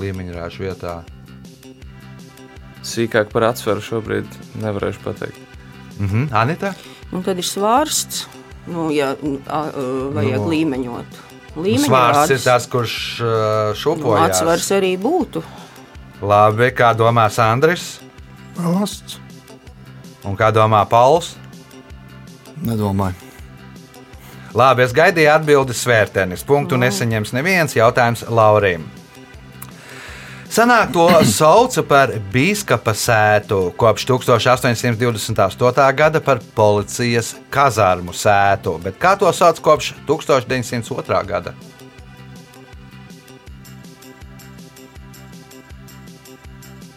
līmeņrāžu 0.00 0.66
vietā. 0.66 0.96
Sīkāk 2.84 3.30
par 3.32 3.46
atsvaru 3.52 3.80
šobrīd 3.80 4.26
nevarēšu 4.60 5.04
pateikt. 5.06 5.40
Mhm. 6.02 6.26
Anita? 6.34 6.74
Un 7.14 7.22
tad 7.22 7.38
ir 7.38 7.46
svārsts, 7.46 8.26
nu, 8.66 8.90
ja 8.90 9.14
nu, 9.22 9.38
a, 9.46 9.62
a, 9.70 9.88
vajag 10.18 10.40
Nu. 10.40 10.44
nu, 10.44 10.50
līmeņot. 10.50 11.20
Svārsts 11.86 12.34
ir 12.34 12.40
tas, 12.42 12.66
kurš 12.66 12.94
uh, 13.22 13.98
Nu, 14.02 14.16
atsvars 14.18 14.72
arī 14.74 14.96
būtu. 14.98 15.44
Labi, 16.20 16.72
kā 16.74 16.90
domā 16.98 17.30
Sandris? 17.30 18.00
Balasts. 18.58 19.23
Un 20.24 20.36
kā 20.40 20.48
domā 20.54 20.80
Pauls? 20.88 21.34
Nedomāju. 22.64 23.16
Labi, 24.54 24.84
es 24.86 24.92
gaidīju 24.94 25.32
atbildi 25.32 25.74
svērtenis. 25.74 26.44
Punktu 26.46 26.78
nesaņems 26.78 27.34
neviens 27.34 27.74
jautājums 27.74 28.22
Laurim. 28.30 28.86
Senāk 30.54 30.92
to 30.94 31.08
sauca 31.38 31.82
par 31.82 32.12
biskupa 32.32 32.94
sētu, 32.94 33.72
kopš 33.76 34.06
1828. 34.12 35.86
gada 35.98 36.22
par 36.22 36.40
policijas 36.54 37.34
kazārmu 37.50 38.14
sētu, 38.14 38.78
bet 38.84 39.00
kā 39.02 39.16
to 39.18 39.32
sauc 39.34 39.58
kopš 39.58 39.92
1902. 40.06 41.22
gada? 41.26 41.56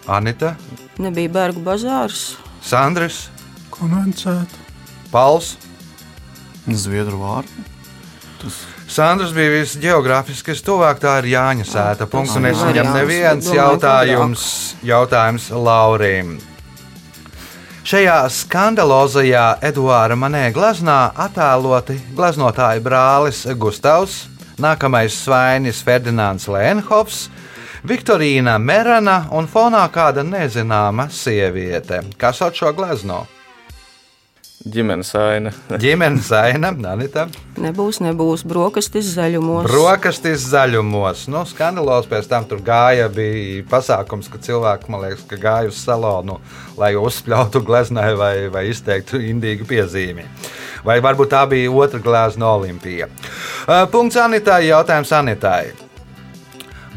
Anita, 0.08 0.54
Nebija 1.02 1.30
Bergu 1.30 1.66
bazārs. 1.66 2.38
Sandrs, 2.68 3.30
Konvencēta. 3.72 4.66
Pauls. 5.08 5.54
Zviedru 6.68 7.22
vārdu. 7.22 7.64
Sandrs 8.92 9.32
bija 9.36 9.54
visgeogrāfiski 9.54 10.52
stuvāk, 10.56 11.00
tā 11.00 11.14
ir 11.22 11.30
Jāņa 11.32 11.68
sēta. 11.68 12.08
Punkts, 12.12 12.36
un 12.36 12.50
es 12.50 12.60
tas 12.60 12.68
viņam 12.68 12.92
neviens 12.92 13.48
jautājums, 13.56 14.44
jautājums 14.84 15.48
Laurim. 15.56 16.36
Šajā 17.88 18.20
skandalozajā 18.36 19.46
Eduāra 19.64 20.20
Manē 20.20 20.50
gleznā 20.52 21.14
attēloti 21.24 21.96
gleznotāja 22.20 22.84
brālis 22.84 23.46
Gustavs, 23.56 24.26
nākamais 24.60 25.16
svainis 25.24 25.80
Ferdinands 25.88 26.52
Lēnhofs, 26.52 27.30
Viktorīna 27.88 28.58
Merana 28.60 29.22
un 29.32 29.46
fonā 29.48 29.86
kāda 29.94 30.24
nezināma 30.28 31.06
sieviete. 31.14 32.02
Kas 32.20 32.42
sauc 32.42 32.58
šo 32.60 32.74
glezno? 32.76 33.22
Ģimenes 34.68 35.14
aina. 35.16 35.54
Ģimenes 35.84 36.28
aina, 36.36 36.74
Anita. 36.92 37.28
Nebūs, 37.64 38.02
nebūs 38.04 38.44
brokastis 38.50 39.14
zaļumos. 39.14 39.70
Brokastis 39.70 40.44
zaļumos. 40.52 41.24
Nu, 41.32 41.46
skandalos 41.48 42.10
pēc 42.12 42.28
tam 42.28 42.50
tur 42.50 42.60
gāja. 42.66 43.08
Bija 43.14 43.64
pasākums, 43.72 44.28
ka 44.34 44.42
cilvēki, 44.44 44.92
man 44.92 45.06
liekas, 45.06 45.24
ka 45.30 45.40
gāja 45.40 45.72
uz 45.72 45.80
salonu, 45.80 46.42
lai 46.76 46.92
uzspļautu 47.00 47.64
gleznai 47.64 48.12
vai, 48.20 48.34
vai 48.52 48.68
izteiktu 48.74 49.24
indīgu 49.32 49.70
piezīmi. 49.70 50.28
Vai 50.84 51.00
varbūt 51.06 51.32
tā 51.32 51.48
bija 51.48 51.72
otra 51.72 52.04
glezna 52.04 52.52
Olimpija. 52.58 53.08
Punkts 53.94 54.20
Anitai. 54.20 54.66
Jautājums 54.74 55.16
Anitai. 55.16 55.87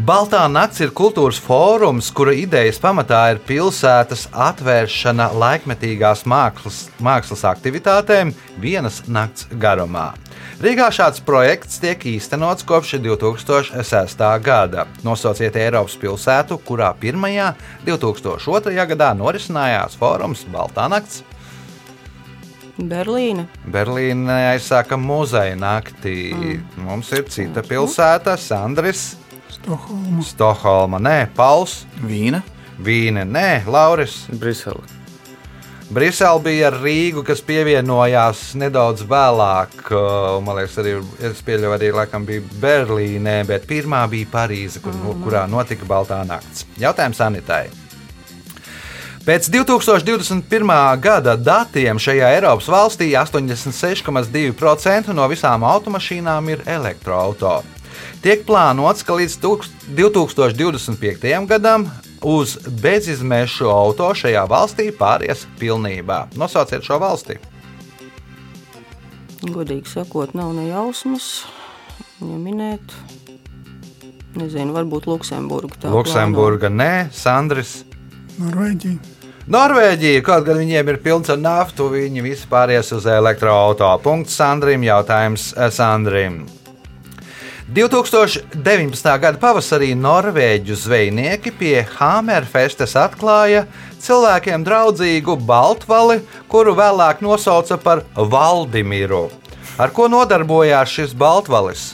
Baltā 0.01 0.47
nakts 0.49 0.81
ir 0.81 0.95
kultūras 0.97 1.37
fórums, 1.45 2.07
kura 2.17 2.33
idejas 2.33 2.79
pamatā 2.81 3.19
ir 3.35 3.41
pilsētas 3.45 4.23
atvēršana 4.33 5.27
laikmetīgās 5.37 6.23
mākslas, 6.25 6.79
mākslas 7.05 7.43
aktivitātēm 7.51 8.31
vienas 8.63 9.03
nakts 9.13 9.45
garumā. 9.61 10.15
Rīgā 10.65 10.89
šāds 10.97 11.21
projekts 11.21 11.83
tiek 11.85 12.01
īstenots 12.15 12.65
kopš 12.65 12.95
2006. 13.05 14.25
gada. 14.41 14.87
Nosauciet 15.05 15.61
Eiropas 15.61 15.99
pilsētu, 16.01 16.57
kurā 16.65 16.95
pirmajā 16.97 17.53
2002. 17.85 18.73
gadā 18.95 19.13
norisinājās 19.21 20.01
fórums 20.01 20.47
Baltā 20.49 20.89
nakts. 20.89 21.21
Berlīna. 22.81 23.45
Berlīnē 23.69 24.47
aizsāka 24.55 24.97
muzeja 24.97 25.61
naktī. 25.61 26.31
Mums 26.81 27.13
ir 27.13 27.29
cita 27.29 27.61
pilsēta, 27.61 28.41
Sandris, 28.41 29.20
Stokholma. 29.51 30.23
Stokholma, 30.23 31.03
nē, 31.03 31.19
Pauls. 31.37 31.85
Vīna. 32.07 32.43
Vīne, 32.81 33.27
nē, 33.29 33.67
Lauris. 33.67 34.25
Brisele. 34.33 34.83
Brisele 35.91 36.39
bija 36.45 36.69
ar 36.69 36.77
Rīgu, 36.79 37.25
kas 37.27 37.41
pievienojās 37.43 38.53
nedaudz 38.55 39.03
vēlāk. 39.11 39.75
uh, 39.91 40.39
Man 40.45 40.61
liekas, 40.61 40.77
arī 40.79 40.93
es 41.27 41.43
pieļauju, 41.43 41.75
arī 41.75 41.91
laikam 41.91 42.23
bija 42.29 42.45
Berlīnē, 42.63 43.41
bet 43.49 43.67
pirmā 43.67 44.05
bija 44.11 44.31
Parīze, 44.31 44.79
kur, 44.85 44.95
kurā 45.25 45.49
notika 45.51 45.89
Baltā 45.91 46.23
nakts. 46.27 46.63
Jautājums 46.79 47.21
Anitai. 47.27 47.65
Pēc 49.27 49.51
2021. 49.53 50.71
gada 51.03 51.35
datiem 51.37 51.99
šajā 52.01 52.31
Eiropas 52.39 52.71
valstī 52.71 53.11
86,2% 53.19 55.13
no 55.13 55.27
visām 55.29 55.67
automašīnām 55.67 56.49
ir 56.55 56.63
elektroautorāti. 56.71 57.80
Tiek 58.23 58.45
plānots, 58.47 59.05
ka 59.07 59.17
līdz 59.17 59.37
tūkst- 59.43 59.87
2025. 59.97 61.47
gadam 61.49 61.87
uz 62.23 62.59
bezizmešu 62.83 63.71
auto 63.73 64.11
šajā 64.15 64.45
valstī 64.49 64.91
pāries 64.93 65.47
pilnībā. 65.59 66.27
Nosauciet 66.37 66.85
šo 66.85 66.99
valsti. 67.01 67.39
Godīgi 69.41 69.89
sakot, 69.89 70.35
nav 70.37 70.53
ne 70.53 70.69
jausmas. 70.69 71.47
Ja 72.21 72.37
minēt, 72.37 72.93
nezinu, 74.37 74.75
varbūt 74.77 75.09
Luksemburga. 75.09 75.81
tā 75.81 75.93
Luksemburga, 75.95 76.69
nē, 76.69 77.09
Sandris. 77.17 77.85
Norvēģija. 78.37 78.99
Norvēģija, 79.51 80.23
kaut 80.23 80.45
gan 80.47 80.61
viņiem 80.61 80.93
ir 80.93 80.99
pilns 81.03 81.31
ar 81.33 81.41
naftu, 81.41 81.89
viņi 81.91 82.23
visi 82.23 82.47
pāries 82.51 82.93
uz 82.93 83.09
elektroautorātu. 83.09 84.03
Punkts 84.05 84.37
Sandrim, 84.37 84.85
jautājums 84.85 85.55
eh, 85.57 85.71
Sandrim. 85.75 86.45
2019. 87.71 89.05
gada 89.23 89.39
pavasarī 89.39 89.93
norvēģu 89.95 90.75
zvejnieki 90.75 91.53
pie 91.55 91.85
Hamerfestes 91.87 92.97
atklāja 92.99 93.61
cilvēkiem 94.03 94.65
draudzīgu 94.67 95.37
baltvali, 95.47 96.17
kuru 96.51 96.75
vēlāk 96.75 97.23
nosauca 97.23 97.79
par 97.79 98.03
Valdimiru. 98.17 99.29
Ar 99.79 99.95
ko 99.95 100.09
nodarbojās 100.11 100.97
šis 100.97 101.15
baltvalis? 101.15 101.93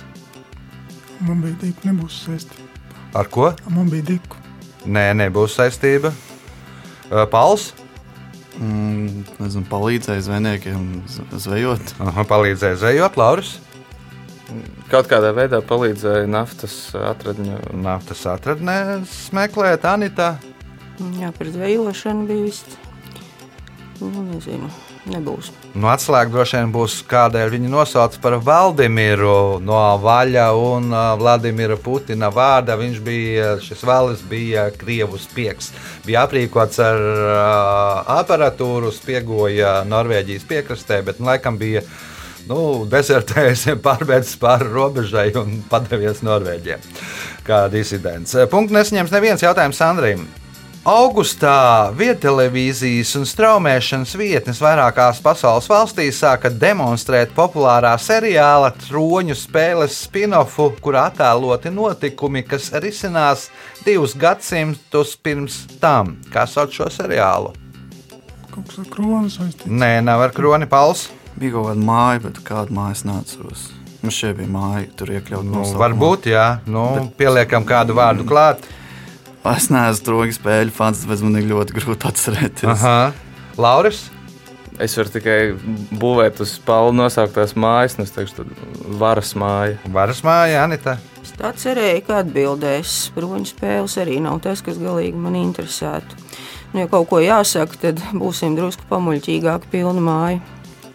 Man 1.20 1.44
bija 1.44 1.58
diku, 1.66 1.90
nebūs 1.90 2.22
saistība. 2.24 2.88
Ar 3.20 3.28
ko? 3.28 3.52
Man 3.68 3.92
bija 3.92 4.14
diku. 4.14 4.40
Nē, 4.88 5.10
nebūs 5.20 5.58
saistība. 5.60 6.14
Pals? 7.28 7.74
Mm, 8.56 9.26
nezinu, 9.42 9.68
palīdzēja 9.68 10.24
zvejniekiem 10.24 10.88
zvejot. 11.36 11.96
Aha, 12.00 12.24
palīdzēja 12.32 12.80
zvejot, 12.80 13.20
Lauris. 13.20 13.58
Kaut 14.90 15.08
kādā 15.10 15.32
veidā 15.34 15.58
palīdzēja 15.66 16.26
naftas 16.30 16.74
atradņu. 16.94 17.58
Naftas 17.82 18.22
atradnēs 18.30 19.18
meklēt 19.34 19.86
Anita. 19.90 20.36
Jā, 21.18 21.32
par 21.34 21.50
zvejošanu 21.50 22.28
bija 22.28 22.46
viss. 22.46 22.76
Nu, 23.96 24.22
nezinu, 24.28 24.68
nebūs. 25.08 25.50
Nu, 25.74 25.88
atslēga 25.90 26.30
droši 26.32 26.58
vien 26.60 26.72
būs, 26.72 26.98
kādēļ 27.08 27.50
viņi 27.56 27.70
nosauc 27.72 28.16
par 28.22 28.36
Valdimiru 28.44 29.58
no 29.64 29.80
Vaļa 30.00 30.46
un 30.56 30.90
uh, 30.92 31.12
Vladimira 31.20 31.78
Putina 31.80 32.30
vārda. 32.32 32.76
Viņš 32.80 32.98
bija, 33.04 33.54
šis 33.64 33.84
valis 33.88 34.24
bija 34.30 34.68
Krievu 34.76 35.18
spiegs. 35.20 35.72
Bija 36.06 36.26
aprīkots 36.28 36.80
ar 36.84 37.00
uh, 37.02 38.12
aparatūru, 38.20 38.92
spiegoja 38.94 39.80
Norvēģijas 39.88 40.46
piekrastē, 40.48 41.00
bet 41.08 41.18
nu, 41.20 41.32
laikam 41.32 41.58
bija 41.60 41.82
nu, 42.50 42.86
desertējis, 42.90 43.68
pārbēdzis 43.86 44.40
pāri 44.42 44.72
robežai 44.72 45.28
un 45.40 45.60
padevies 45.70 46.24
Norvēģijai. 46.26 46.80
Kā 47.46 47.66
disidents. 47.72 48.34
Punkts 48.50 48.74
nesaņems 48.74 49.14
neviens 49.14 49.46
jautājums 49.46 49.78
Sandrim. 49.80 50.26
Augustā 50.86 51.90
viedtelevīzijas 51.98 53.16
un 53.18 53.24
straumēšanas 53.26 54.12
vietnes 54.14 54.60
vairākās 54.62 55.18
pasaules 55.18 55.66
valstīs 55.66 56.20
sāka 56.22 56.46
demonstrēt 56.46 57.32
populārā 57.34 57.90
seriāla 57.98 58.68
troņu 58.84 59.34
spēles 59.34 59.96
spin-offu, 60.04 60.68
kurā 60.78 61.08
attēloti 61.10 61.74
notikumi, 61.74 62.44
kas 62.46 62.70
risinās 62.78 63.48
divus 63.82 64.14
gadsimtus 64.14 65.16
pirms 65.18 65.64
tam. 65.82 66.20
Kā 66.30 66.46
sauc 66.46 66.78
šo 66.78 66.86
seriālu? 66.86 67.50
Kaut 68.54 68.70
kas 68.70 68.78
ar 68.84 68.90
kronu 68.94 69.26
saistīts. 69.26 69.66
Nē, 69.66 69.96
nav 70.06 70.22
ar 70.28 70.38
kroni 70.38 70.70
pals. 70.70 71.08
Bija 71.36 71.52
kaut 71.52 71.66
kāda 71.68 71.84
māja, 71.84 72.22
bet 72.24 72.40
kādu 72.46 72.76
māju 72.76 72.96
es 72.96 73.04
neatceros. 73.04 73.64
Man 74.02 74.12
šeit 74.14 74.36
bija 74.38 74.48
māja, 74.52 74.86
tur 74.96 75.10
iekļaut 75.12 75.44
Nu, 75.44 75.58
nosaukumā. 75.58 75.82
varbūt, 75.84 76.28
jā. 76.32 76.46
Nu, 76.70 76.84
pieliekam 77.18 77.64
kādu 77.68 77.96
vārdu 77.98 78.24
klāt. 78.28 78.64
Es 79.46 79.68
neesmu 79.70 80.04
drogi 80.08 80.34
spēļu 80.34 80.72
fans, 80.74 81.04
tāpēc 81.04 81.20
man 81.22 81.36
ir 81.40 81.44
ļoti 81.52 81.76
grūti 81.76 82.08
atcerēties. 82.08 82.70
Aha. 82.72 83.12
Lauris? 83.56 84.06
Es 84.82 84.92
varu 84.98 85.08
tikai 85.14 85.36
būvēt 85.96 86.40
uz 86.44 86.56
spālu 86.58 86.90
nosauktās 86.92 87.54
mājas, 87.56 87.94
un 87.96 88.04
es 88.04 88.10
teikšu, 88.12 88.42
tad 88.42 88.50
varas 89.00 89.30
māja. 89.38 89.78
Varas 89.94 90.20
māja, 90.26 90.64
Anita. 90.66 90.98
Es 91.22 91.30
tā 91.38 91.52
cerēju, 91.56 92.02
ka 92.08 92.18
atbildēs. 92.24 92.96
Bruņu 93.16 93.48
spēles 93.54 93.96
arī 94.02 94.18
nav 94.24 94.42
tas, 94.44 94.60
kas 94.66 94.76
galīgi 94.82 95.16
man 95.16 95.38
interesētu. 95.40 96.18
Nu, 96.74 96.82
ja 96.82 96.90
kaut 96.92 97.08
ko 97.08 97.22
jāsaka, 97.22 97.78
tad 97.86 98.02
būsim 98.12 98.56
drusku 98.58 98.84
pamuļķīgāki, 98.90 99.70
pilna 99.72 100.02
māja. 100.04 100.42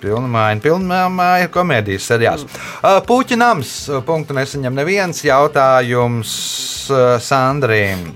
Pilna 0.02 0.26
māja, 0.32 0.56
pilna 0.64 1.04
māja, 1.14 1.50
komēdijas 1.54 2.08
seriāls. 2.10 2.48
Uh, 2.82 2.98
Puķa 3.06 3.38
nams. 3.38 3.70
Punktu 4.08 4.34
nesaņem 4.34 4.74
neviens 4.82 5.22
jautājums 5.26 6.32
uh, 6.90 7.20
Sandriem. 7.22 8.10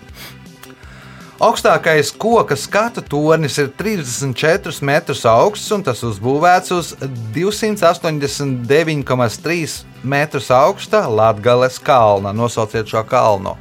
Augstākais 1.36 2.14
koka 2.16 2.56
skatu 2.56 3.02
tornis 3.04 3.58
ir 3.60 3.68
34 3.76 4.80
metrus 4.88 5.26
augsts 5.28 5.68
un 5.76 5.84
tas 5.84 6.00
uzbūvēts 6.08 6.72
uz 6.72 6.96
289,3 7.36 9.76
metrus 10.02 10.48
augsta 10.56 11.04
Latvijas 11.12 11.76
kalna. 11.84 12.32
Nosauciet 12.34 12.88
šo 12.88 13.04
kalnu. 13.04 13.60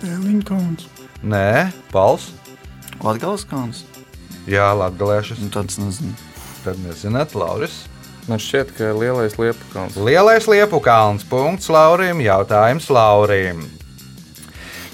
Tēliņa 0.00 0.44
kalns. 0.48 0.88
Nē, 1.20 1.68
Pals. 1.92 2.32
Latgales 3.04 3.44
kalns? 3.44 3.84
Jā, 4.48 4.72
Latvijas. 4.72 5.36
Nu, 5.36 5.52
tad 5.52 5.68
es 5.68 5.76
nezinu. 5.78 6.29
Tad 6.64 6.78
nezināt, 6.84 7.34
Lauris. 7.38 7.86
Man 8.28 8.38
šķiet, 8.38 8.74
ka 8.76 8.92
lielais 8.94 9.36
liepu 9.40 9.64
kalns. 9.72 9.96
Lielais 9.96 10.44
liepu 10.46 10.80
kalns. 10.84 11.24
Punkts 11.26 11.70
Laurim. 11.72 12.20
Jautājums 12.20 12.90
Laurim. 12.92 13.64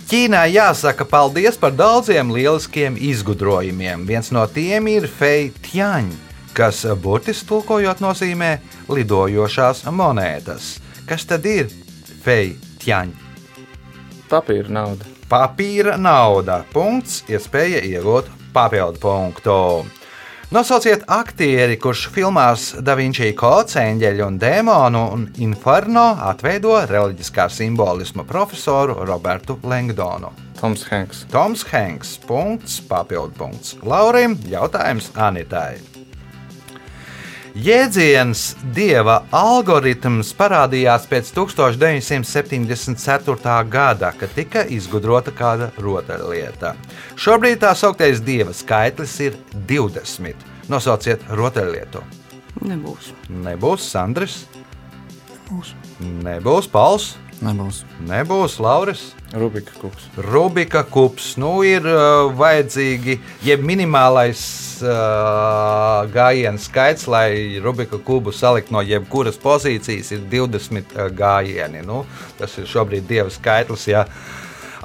Ķīnai 0.07 0.52
jāsaka 0.55 1.02
paldies 1.11 1.59
par 1.59 1.74
daudziem 1.74 2.31
lieliskiem 2.31 2.94
izgudrojumiem. 2.94 4.05
Viens 4.07 4.31
no 4.31 4.44
tiem 4.46 4.87
ir 4.92 5.09
Fei 5.11 5.50
Tianj, 5.64 6.12
kas 6.55 6.85
burtiski 7.02 7.48
tulkojot 7.50 8.05
nozīmē 8.05 8.52
lidojošās 8.87 9.83
monētas. 9.90 10.76
Kas 11.11 11.26
tad 11.26 11.50
ir 11.50 11.74
Fei 12.22 12.55
Tianj? 12.79 13.11
Papīra 14.31 14.70
nauda. 14.79 15.11
Papīra 15.26 15.98
nauda. 15.98 16.62
Punkts, 16.70 17.24
iespēja 17.26 17.83
iegūt 17.90 18.31
papildu 18.55 19.02
punktu. 19.02 19.61
Nosauciet 20.54 21.02
aktieri, 21.11 21.74
kurš 21.74 22.04
filmās 22.14 22.68
Da 22.87 22.94
Vinci 22.94 23.32
Kods, 23.35 23.74
Eņģeļu 23.80 24.22
un 24.28 24.37
Dēmonu 24.38 25.00
un 25.16 25.24
Inferno 25.42 26.04
atveido 26.22 26.76
reliģiskā 26.87 27.48
simbolisma 27.50 28.22
profesoru 28.28 28.94
Robertu 29.11 29.59
Langdonu. 29.66 30.30
Toms 30.61 30.87
Hanks. 30.92 31.26
Toms 31.35 31.66
Hanks. 31.72 32.14
Punkts, 32.30 32.78
papildu 32.87 33.35
punkts. 33.42 33.74
Laurim 33.82 34.38
jautājums 34.46 35.11
Anitai. 35.18 35.95
Jēdziens 37.57 38.53
dieva 38.77 39.23
algoritms 39.33 40.35
parādījās 40.37 41.09
pēc 41.09 41.31
1974. 41.33 43.64
gada, 43.73 44.12
kad 44.12 44.29
tika 44.37 44.61
izgudrota 44.69 45.33
kāda 45.33 45.73
rotaļlieta. 45.81 46.77
Šobrīd 47.16 47.64
tā 47.64 47.73
sauktais 47.73 48.21
dieva 48.21 48.53
skaitlis 48.53 49.16
ir 49.25 49.40
20. 49.73 50.37
Nosauciet 50.69 51.25
rotaļlietu. 51.33 52.05
Nebūs. 52.69 53.16
Nebūs 53.33 53.81
Sandrs, 53.88 54.45
Būs. 55.49 55.73
nebūs 56.03 56.69
Pauls, 56.69 57.16
Nebūs. 57.44 57.83
nebūs 58.09 58.57
Lauris. 58.64 59.03
Rubika 59.37 59.75
kups. 59.77 60.07
Rubika 60.16 60.83
kups. 60.88 61.35
Nu, 61.37 61.61
ir 61.66 61.85
uh, 61.85 62.31
vajadzīgi, 62.37 63.18
jeb 63.44 63.64
minimālais 63.66 64.40
uh, 64.81 66.07
gājienu 66.14 66.62
skaits, 66.62 67.05
lai 67.11 67.61
Rubika 67.62 68.01
kubu 68.01 68.33
salikt 68.33 68.72
no 68.72 68.81
jebkuras 68.81 69.37
pozīcijas, 69.42 70.14
ir 70.16 70.25
20 70.33 70.96
uh, 70.96 71.11
gājieni. 71.12 71.85
Nu, 71.85 72.05
tas 72.40 72.57
ir 72.57 72.70
šobrīd 72.70 73.09
dieva 73.11 73.29
skaitlis. 73.33 73.87
Ja 73.92 74.07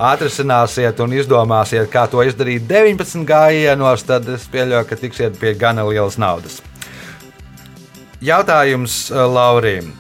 atrisināsiet 0.02 1.00
un 1.04 1.14
izdomāsiet, 1.14 1.88
kā 1.94 2.08
to 2.10 2.24
izdarīt 2.26 2.68
19 2.68 3.24
gājienos, 3.28 4.04
tad 4.08 4.28
es 4.34 4.48
pieļauju, 4.52 4.88
ka 4.90 5.00
tiksiet 5.00 5.40
pie 5.40 5.56
gana 5.56 5.86
lielas 5.88 6.20
naudas. 6.20 6.60
Jautājums 8.22 9.06
uh, 9.14 9.24
Laurim. 9.30 9.94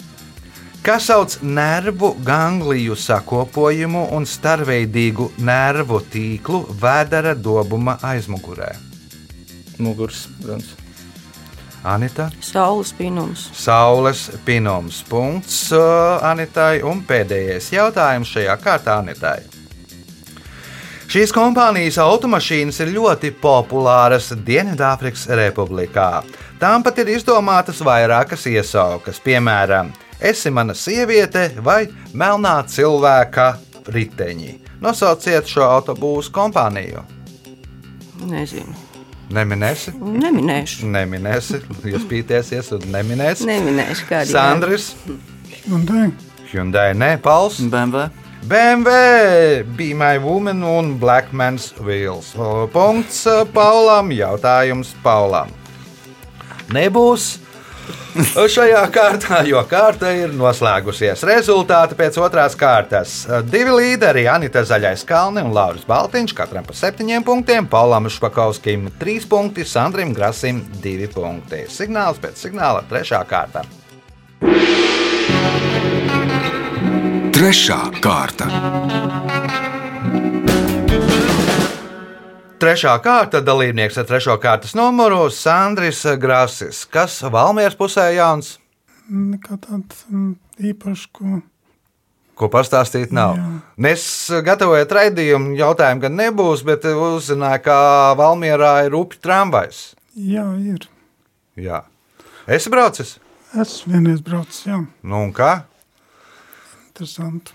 Kas 0.82 1.06
sauc 1.12 1.36
nervu 1.41 2.15
gangliju 2.26 2.96
sakopojumu 2.98 4.08
un 4.17 4.26
starveidīgu 4.26 5.28
nervu 5.38 6.00
tīklu 6.13 6.63
vēdera 6.82 7.36
dobuma 7.38 8.00
aizmugurē? 8.02 8.72
muguras 9.82 10.28
bruns. 10.39 10.65
Anita. 11.84 12.30
Saules 12.39 12.94
pinums. 12.94 13.50
Saules 13.54 14.32
pinums. 14.46 15.04
Punkts 15.10 15.72
uh, 15.74 16.22
Anitai. 16.22 16.84
Un 16.86 17.02
pēdējais 17.08 17.72
jautājums 17.74 18.30
šajā 18.30 18.58
kārtā 18.62 19.00
Anitai. 19.02 19.39
Šīs 21.12 21.34
kompānijas 21.36 21.98
automašīnas 22.00 22.78
ir 22.86 22.94
ļoti 22.94 23.34
populāras 23.41 24.30
Dienvidāfrikas 24.32 25.26
Republikā. 25.36 26.22
Tām 26.62 26.86
pat 26.86 27.02
ir 27.02 27.10
izdomātas 27.17 27.82
vairākas 27.84 28.46
iesaukas, 28.48 29.20
piemēram, 29.26 29.89
esi 30.22 30.52
mana 30.54 30.76
sieviete 30.78 31.50
vai 31.64 31.86
melnā 32.14 32.62
cilvēka 32.70 33.48
riteņi. 33.92 34.54
Nosauciet 34.82 35.50
šo 35.50 35.66
autobūsu 35.66 36.34
kompāniju. 36.34 37.04
Nezinu. 38.30 38.74
Neminēsi? 39.32 39.94
Neminēšu. 39.96 40.88
Neminēsi, 40.92 41.62
jūs 41.88 42.04
pītēsies 42.10 42.74
un 42.76 42.90
neminēsi. 42.92 43.48
Neminēšu 43.48 44.10
kādu. 44.10 44.34
Sandris, 44.34 44.90
Hyundai. 45.64 46.10
Hyundai, 46.52 46.90
nē, 46.98 47.16
Pauls. 47.24 47.62
BMW. 47.62 48.10
BMW, 48.50 49.64
Be 49.78 49.94
My 49.94 50.18
Woman 50.18 50.64
un 50.66 50.98
Blackman's 51.00 51.70
Wheels. 51.80 52.34
Punkts 52.74 53.24
Paulam, 53.54 54.12
jautājums 54.18 54.96
Paulam. 55.06 55.54
Nebūs 56.74 57.38
šajā 58.52 58.82
kārtā, 58.94 59.41
jo 59.48 59.62
kārta 59.70 60.12
ir 60.15 60.34
noslēgusies. 60.36 61.24
Rezultāti 61.28 61.98
pēc 62.00 62.17
otrās 62.22 62.56
kārtas. 62.60 63.13
Divi 63.48 63.74
līderi, 63.76 64.26
Anita 64.32 64.63
Zaļais 64.67 65.06
Kalni 65.08 65.44
un 65.46 65.54
Lauris 65.56 65.86
Baltiņš, 65.88 66.36
katram 66.38 66.67
pa 66.67 66.76
septiņiem 66.78 67.26
punktiem, 67.28 67.67
Paulam 67.72 68.10
Špakovskim 68.12 68.89
trīs 69.02 69.28
punkti, 69.30 69.65
Sandrim 69.67 70.13
Grasim 70.17 70.63
divi 70.84 71.10
punkti. 71.12 71.65
Signāls 71.72 72.22
pēc 72.22 72.41
signāla 72.48 72.84
trešā 72.89 73.24
kārta. 73.30 73.65
Trešā 77.32 77.82
kārta. 78.04 78.52
Trešā 82.62 82.91
kārta 83.02 83.39
dalībnieks 83.41 83.95
ar 83.97 84.06
trešo 84.06 84.36
kārtas 84.41 84.76
numuru- 84.78 85.24
Sandris 85.34 86.04
Grasis. 86.21 86.84
Kas 86.86 87.15
Valmieras 87.24 87.74
pusē 87.80 88.04
jauns? 88.13 88.60
Nekā 89.10 89.58
tāds 89.63 90.04
mm, 90.12 90.36
īpašs, 90.69 91.08
ko 91.12 91.41
Ko 92.41 92.47
pastāstīt 92.50 93.12
nav. 93.13 93.36
Jā. 93.38 93.89
Es 93.91 94.04
gatavoju 94.45 94.86
raidījumu, 94.89 95.52
jautājumu 95.60 96.02
gan 96.02 96.15
nebūs, 96.17 96.63
bet 96.65 96.86
uzzināju, 96.89 97.62
ka 97.65 97.76
Valmierā 98.17 98.86
ir 98.88 98.95
upju 98.97 99.19
tramvajs. 99.21 99.82
jā, 100.17 100.45
ir. 100.74 100.88
Jā. 101.58 101.84
Es 102.47 102.67
braucu. 102.67 103.04
Es 103.62 103.84
vienreiz 103.86 104.21
braucu, 104.21 104.58
jā, 104.65 104.80
Nu, 105.04 105.24
un 105.26 105.34
kā? 105.34 105.63
interesanti. 106.88 107.52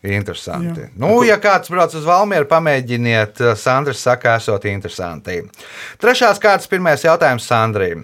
Interesanti. 0.00 0.86
Jā. 0.86 0.92
Nu, 0.96 1.18
ja 1.28 1.36
kāds 1.40 1.68
brauc 1.68 1.92
uz 1.96 2.06
Valmieru, 2.08 2.48
pamēģiniet. 2.48 3.42
Sandrs 3.60 4.00
saka, 4.00 4.38
esot 4.40 4.64
interesanti. 4.70 5.42
Trešās 6.00 6.40
kārtas 6.40 6.70
pirmais 6.70 7.04
jautājums 7.04 7.48
Sandrija. 7.50 8.00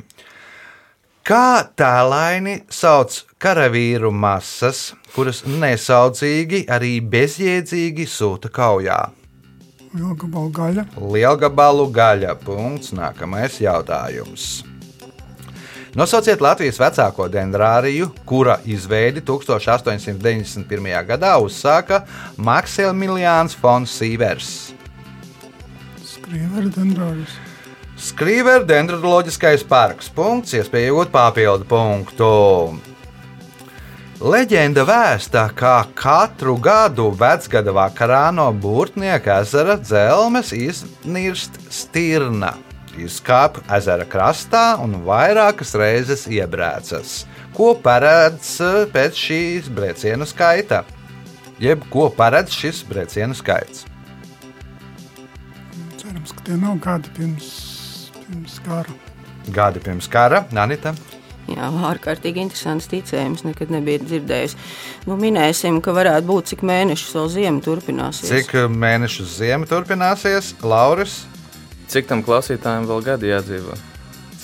Kā 1.26 1.64
tēlaini 1.74 2.60
sauc 2.70 3.16
karavīru 3.42 4.12
masas, 4.14 4.92
kuras 5.16 5.40
nesaudzīgi, 5.48 6.66
arī 6.70 7.00
bezjēdzīgi 7.00 8.06
sūta 8.06 8.52
kaujā? 8.52 9.00
Lielgabalu 9.96 10.52
gaļa. 10.54 10.86
Lielgabalu 11.16 11.90
gaļa. 11.96 12.36
Punkts. 12.44 12.92
Nākamais 12.94 13.58
jautājums. 13.64 14.60
Nosauciet 15.96 16.42
Latvijas 16.44 16.76
vecāko 16.76 17.24
dendrāriju, 17.32 18.10
kura 18.28 18.58
izveidi 18.68 19.22
1891. 19.24 20.90
gadā 21.08 21.30
uzsāka 21.40 22.02
Maksimilians 22.36 23.56
Fons 23.56 23.94
Sīvers. 23.96 24.50
Skrieveri 26.04 26.68
dendrāris. 26.74 27.38
Skrīveru 27.96 28.68
dendroloģiskais 28.68 29.64
parks. 29.64 30.12
Punkts, 30.12 30.52
iespēja 30.58 30.90
iegūt 30.90 31.14
papildu 31.14 31.64
punktu. 31.70 32.28
Leģenda 34.20 34.84
vēsta, 34.84 35.46
ka 35.56 35.78
katru 35.96 36.58
gadu 36.60 37.08
vecgada 37.16 37.72
vakarā 37.72 38.26
no 38.36 38.50
Burtnieka 38.52 39.40
ezera 39.46 39.80
dzelmes 39.80 40.52
iznirst 40.52 41.56
stirna. 41.72 42.52
Izkāp 42.96 43.58
ezera 43.76 44.06
krastā 44.08 44.76
un 44.80 44.94
vairākas 45.04 45.74
reizes 45.76 46.24
iebrēcas. 46.32 47.24
Ko 47.56 47.74
paredz 47.80 48.54
eh, 48.64 48.84
pēc 48.92 49.18
šīs 49.20 49.68
brēcienu 49.72 50.28
skaita? 50.28 50.84
Jeb 51.60 51.84
ko 51.92 52.08
paredz 52.12 52.56
šis 52.56 52.82
brēcienu 52.88 53.36
skaits? 53.36 53.84
Cerams, 56.00 56.32
ka 56.32 56.46
tie 56.48 56.56
nav 56.60 56.80
gadi 56.84 57.12
pirms, 57.16 57.50
pirms 58.16 58.56
kara. 58.64 58.96
Gadi 59.52 59.84
pirms 59.84 60.08
kara, 60.10 60.46
Nanita. 60.56 60.94
Jā, 61.46 61.68
ārkārtīgi 61.92 62.42
interesants 62.42 62.88
ticējums. 62.90 63.44
Nekad 63.46 63.70
nebija 63.70 64.00
dzirdējis. 64.02 64.56
Nu, 65.06 65.14
minēsim, 65.20 65.78
ka 65.84 65.94
varētu 65.94 66.26
būt 66.26 66.52
cik 66.52 66.64
mēnešus 66.66 67.14
vēl 67.14 67.28
ziema 67.36 67.62
turpināsies. 67.62 68.32
Cik 68.32 68.56
mēnešus 68.72 69.36
ziema 69.38 69.68
turpināsies? 69.70 70.56
Lauris, 70.66 71.20
Cik 71.90 72.08
tam 72.10 72.24
klausītājiem 72.26 72.88
vēl 72.88 73.04
gadi 73.06 73.30
jādzīvo? 73.30 73.76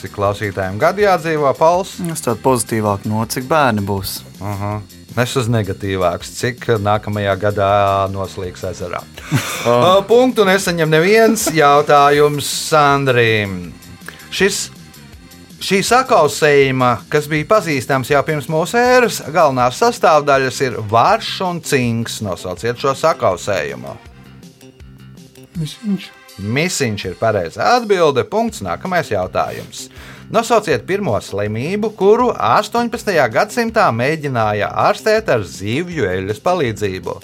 cik 0.02 0.16
klausītājiem 0.16 0.80
gadi 0.82 1.06
jādzīvo, 1.06 1.52
Pauls? 1.54 1.94
Es 2.10 2.24
tādu 2.24 2.42
pozitīvāku 2.42 3.10
no 3.10 3.22
cik 3.30 3.46
bērni 3.50 3.84
būs. 3.86 4.18
Aha. 4.42 4.80
Es 5.22 5.34
uz 5.36 5.48
negatīvāks, 5.52 6.30
cik 6.38 6.70
nākamajā 6.80 7.34
gadā 7.40 7.72
noslīgs 8.12 8.64
ezerā. 8.70 9.02
Oh. 9.68 10.00
Punktu 10.08 10.46
nesaņem 10.48 10.90
neviens 10.90 11.44
jautājums 11.54 12.48
Sandrīm. 12.70 13.52
Šis, 14.32 14.62
šī 15.62 15.82
sakausējuma, 15.86 16.94
kas 17.12 17.28
bija 17.30 17.46
pazīstams 17.52 18.10
jau 18.10 18.24
pirms 18.26 18.48
mūsu 18.50 18.80
ēras, 18.80 19.20
galvenās 19.30 19.78
sastāvdaļas 19.84 20.58
ir 20.66 20.80
vārš 20.90 21.30
un 21.46 21.60
cinks. 21.62 22.18
Nosauciet 22.26 22.80
šo 22.82 22.96
sakausējumu. 23.04 23.94
Misiņš. 25.60 26.10
Misiņš 26.40 27.04
ir 27.10 27.18
pareizā 27.20 27.74
atbilde. 27.76 28.24
Punkts. 28.28 28.62
Nākamais 28.64 29.10
jautājums. 29.12 29.88
Nosauciet 30.32 30.86
pirmo 30.88 31.18
slimību, 31.20 31.90
kuru 31.98 32.30
18. 32.32 33.12
gadsimtā 33.34 33.90
mēģināja 33.92 34.70
ārstēt 34.86 35.28
ar 35.28 35.44
zivju 35.44 36.06
eļļas 36.08 36.40
palīdzību. 36.40 37.16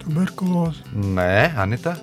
Tuberkuloze. 0.00 0.86
Nē, 0.94 1.52
Anita. 1.60 1.98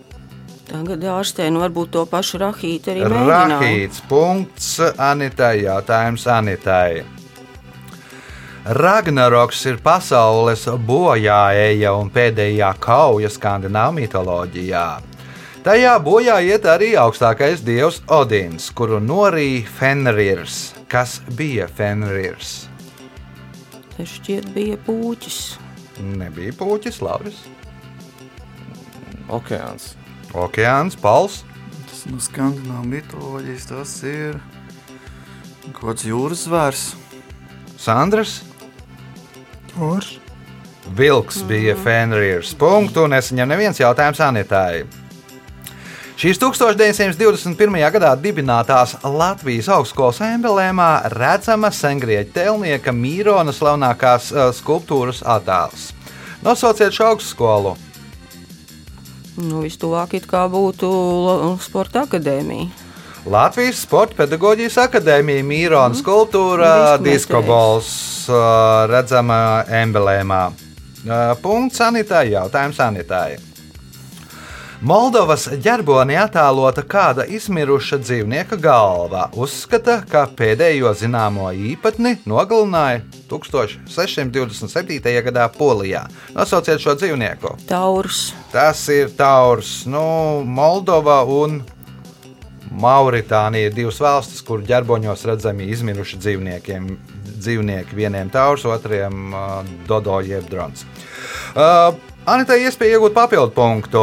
Tagad 0.65 1.01
ārstē 1.09 1.49
nu 1.53 1.61
varbūt 1.61 1.91
to 1.93 2.05
pašu 2.09 2.41
rahītu 2.41 2.93
arī 2.93 3.01
mēģināja. 3.05 3.49
Rahīts. 3.55 4.05
Punkts 4.09 4.69
Anitai. 4.93 5.63
Jautājums 5.65 6.25
Anitai. 6.29 7.05
Ragnaroks 8.65 9.59
ir 9.69 9.77
pasaules 9.81 10.63
bojāēja 10.85 11.91
un 11.97 12.09
pēdējā 12.13 12.71
kauja 12.81 13.29
skandināvu 13.29 13.99
mitoloģijā. 13.99 14.87
Tajā 15.65 15.95
bojā 15.97 16.35
iet 16.45 16.61
arī 16.69 16.91
augstākais 16.93 17.63
dievs 17.65 17.95
Odins, 18.13 18.67
kuru 18.69 18.99
norīja 19.01 19.63
Fenrirs. 19.65 20.75
Kas 20.85 21.15
bija 21.33 21.65
Fenrirs? 21.65 22.67
Tas 23.95 24.11
šķiet 24.19 24.51
bija 24.53 24.75
pūķis. 24.85 25.39
Nebija 26.19 26.53
puķis, 26.59 26.99
Lauris. 27.01 27.39
Okeāns. 29.33 29.95
Okeāns, 30.37 30.97
Pals. 31.01 31.39
Tas 31.89 32.03
no 32.11 32.21
skandināvu 32.21 32.85
mitoloģijas 32.91 33.65
tas 33.71 33.93
ir 34.05 34.37
kaut 35.71 35.79
kāds 35.79 36.05
jūras 36.05 36.43
zvērs. 36.45 36.83
Sandrs. 37.81 38.35
Tors. 39.71 40.19
Vilks 40.93 41.41
bija 41.49 41.73
Fenrirs. 41.81 42.53
Punktu 42.53 43.07
nesaņem 43.09 43.49
neviens 43.55 43.81
jautājums 43.81 44.21
Anitai. 44.21 44.85
Šīs 46.15 46.37
1921. 46.39 47.75
gadā 47.91 48.13
dibinātās 48.15 48.93
Latvijas 49.03 49.67
augstskolas 49.75 50.21
emblēmā 50.23 51.09
redzama 51.11 51.67
sengrieķa 51.75 52.31
tēlnieka 52.37 52.93
Mīrona 52.95 53.51
slavenākās 53.51 54.29
uh, 54.31 54.45
skulptūras 54.55 55.19
attēls. 55.27 55.89
Nosauciet 56.45 56.95
šo 56.95 57.09
augstskolu. 57.09 57.73
Nu, 59.43 59.59
Vistuvāk 59.65 60.13
it 60.15 60.29
kā 60.31 60.45
būtu 60.47 60.87
sporta 61.65 62.05
akadēmija. 62.07 62.69
Latvijas 63.25 63.81
Sporta 63.83 64.21
pedagoģijas 64.21 64.77
akadēmija 64.85 65.43
Mīrona 65.43 65.97
skulptūra 65.99 66.69
Disko 66.95 67.09
diskobols 67.09 67.89
uh, 68.29 68.85
redzama 68.87 69.65
emblēmā. 69.81 70.39
Uh, 71.03 71.35
Punkts 71.43 71.83
sanitārai, 71.83 72.37
jautājums 72.37 72.79
sanitārai. 72.79 73.54
Moldovas 74.83 75.45
ģerbonī 75.63 76.17
attēlota 76.19 76.83
kāda 76.83 77.23
izmiruša 77.31 77.95
dzīvnieka 78.01 78.57
galva. 78.59 79.29
Uzskata, 79.39 80.01
ka 80.09 80.25
pēdējo 80.35 80.91
zināmo 80.99 81.47
īpatni 81.55 82.17
nogalināja 82.27 83.05
1627. 83.31 84.99
gadā 85.29 85.47
Polijā. 85.55 86.03
Nosauciet 86.35 86.83
šo 86.83 86.97
dzīvnieku. 86.99 87.55
Taurs. 87.69 88.33
Tas 88.51 88.83
ir 88.91 89.15
Taurs, 89.15 89.85
nu, 89.87 90.43
Moldova 90.43 91.21
un 91.23 91.61
Mauritānija. 92.75 93.71
Ir 93.71 93.77
divas 93.79 94.01
valstis, 94.03 94.43
kur 94.43 94.65
ģerboņos 94.67 95.23
redzami 95.31 95.71
izmiruši 95.71 96.19
dzīvniekiem. 96.19 96.95
Dzīvnieki 97.45 97.95
vieniem 97.95 98.27
taurs, 98.33 98.63
otriem 98.67 99.31
uh, 99.31 99.59
dodo 99.87 100.19
jeb 100.25 100.47
drons. 100.51 100.83
Uh, 101.55 101.93
Anitai 102.25 102.63
iespēja 102.65 102.97
iegūt 102.97 103.13
papildu 103.13 103.53
punktu. 103.53 104.01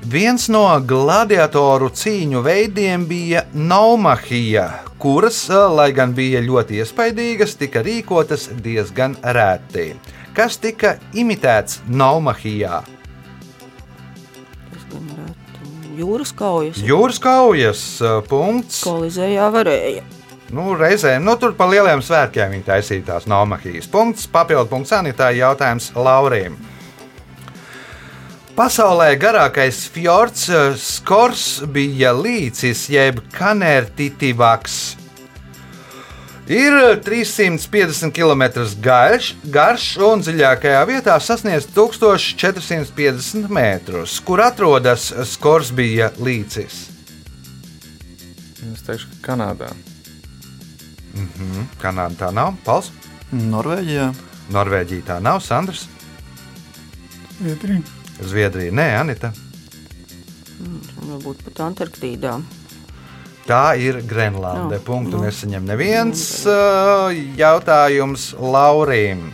Viens 0.00 0.46
no 0.48 0.64
gladiatoru 0.80 1.90
cīņu 1.92 2.40
veidiem 2.40 3.02
bija 3.04 3.42
naumahija, 3.52 4.64
kuras, 4.98 5.42
lai 5.50 5.90
gan 5.92 6.14
bija 6.16 6.40
ļoti 6.40 6.78
iespaidīgas, 6.80 7.52
tika 7.60 7.82
rīkotas 7.84 8.48
diezgan 8.64 9.18
rēti. 9.20 9.92
Kas 10.32 10.56
tika 10.56 10.94
imitēts 11.12 11.82
naumahijā? 11.84 12.80
Jūras 16.00 16.32
kaujas. 16.32 16.80
Jūras 16.80 17.20
kaujas 17.20 17.84
punkts. 18.30 18.80
Kolizējā 18.88 19.52
varēja. 19.52 20.08
Nu, 20.50 20.72
reizēm 20.80 21.28
nu, 21.28 21.36
tur 21.36 21.52
pa 21.58 21.68
lieliem 21.68 22.00
svētkiem 22.02 22.56
viņi 22.56 22.64
taisīja 22.72 23.08
tās 23.12 23.28
nomahijas. 23.28 23.90
Punkts, 23.92 24.24
papildu 24.32 24.64
punkts 24.72 24.96
sanitārai 24.96 25.42
jautājums 25.42 25.92
Laurim. 25.94 26.56
Pasaulē 28.60 29.14
garākais 29.16 29.86
fjords 29.88 30.42
Skors 30.76 31.44
bija 31.72 32.10
līcis 32.12 32.82
jeb 32.92 33.22
kanērtitivaks. 33.32 34.74
Ir 36.44 36.74
350 37.00 38.12
km 38.12 38.42
garš, 38.84 39.30
garš 39.54 39.86
un 40.04 40.20
dziļākajā 40.20 40.82
vietā 40.90 41.14
sasniedz 41.24 41.70
1450 41.72 43.48
metrus, 43.48 44.18
kur 44.20 44.42
atrodas 44.44 45.06
Skors 45.30 45.70
bija 45.72 46.10
līcis. 46.20 46.82
Es 48.74 48.84
teikšu, 48.84 49.08
ka 49.22 49.30
Kanādā. 49.30 49.70
Kanāda 51.80 52.26
tā 52.26 52.28
nav, 52.36 52.60
Pals, 52.68 52.92
Norvēģijā. 53.32 54.10
Norvēģija 54.52 55.08
tā 55.14 55.18
nav, 55.24 55.40
Sandrs, 55.48 55.86
Zviedrija. 57.40 57.99
Zviedrija, 58.20 58.72
nē, 58.74 58.88
Anita. 59.00 59.32
Varbūt 61.00 61.44
pat 61.46 61.62
Antarktīdā. 61.70 62.38
Tā 63.48 63.74
ir 63.80 64.02
Grenlande. 64.06 64.76
Jā, 64.78 64.84
Punktu 64.84 65.18
nu. 65.18 65.24
nesaņem 65.26 65.64
neviens. 65.66 66.22
Uh, 66.46 67.10
Jautājums 67.38 68.30
Laurim. 68.38 69.30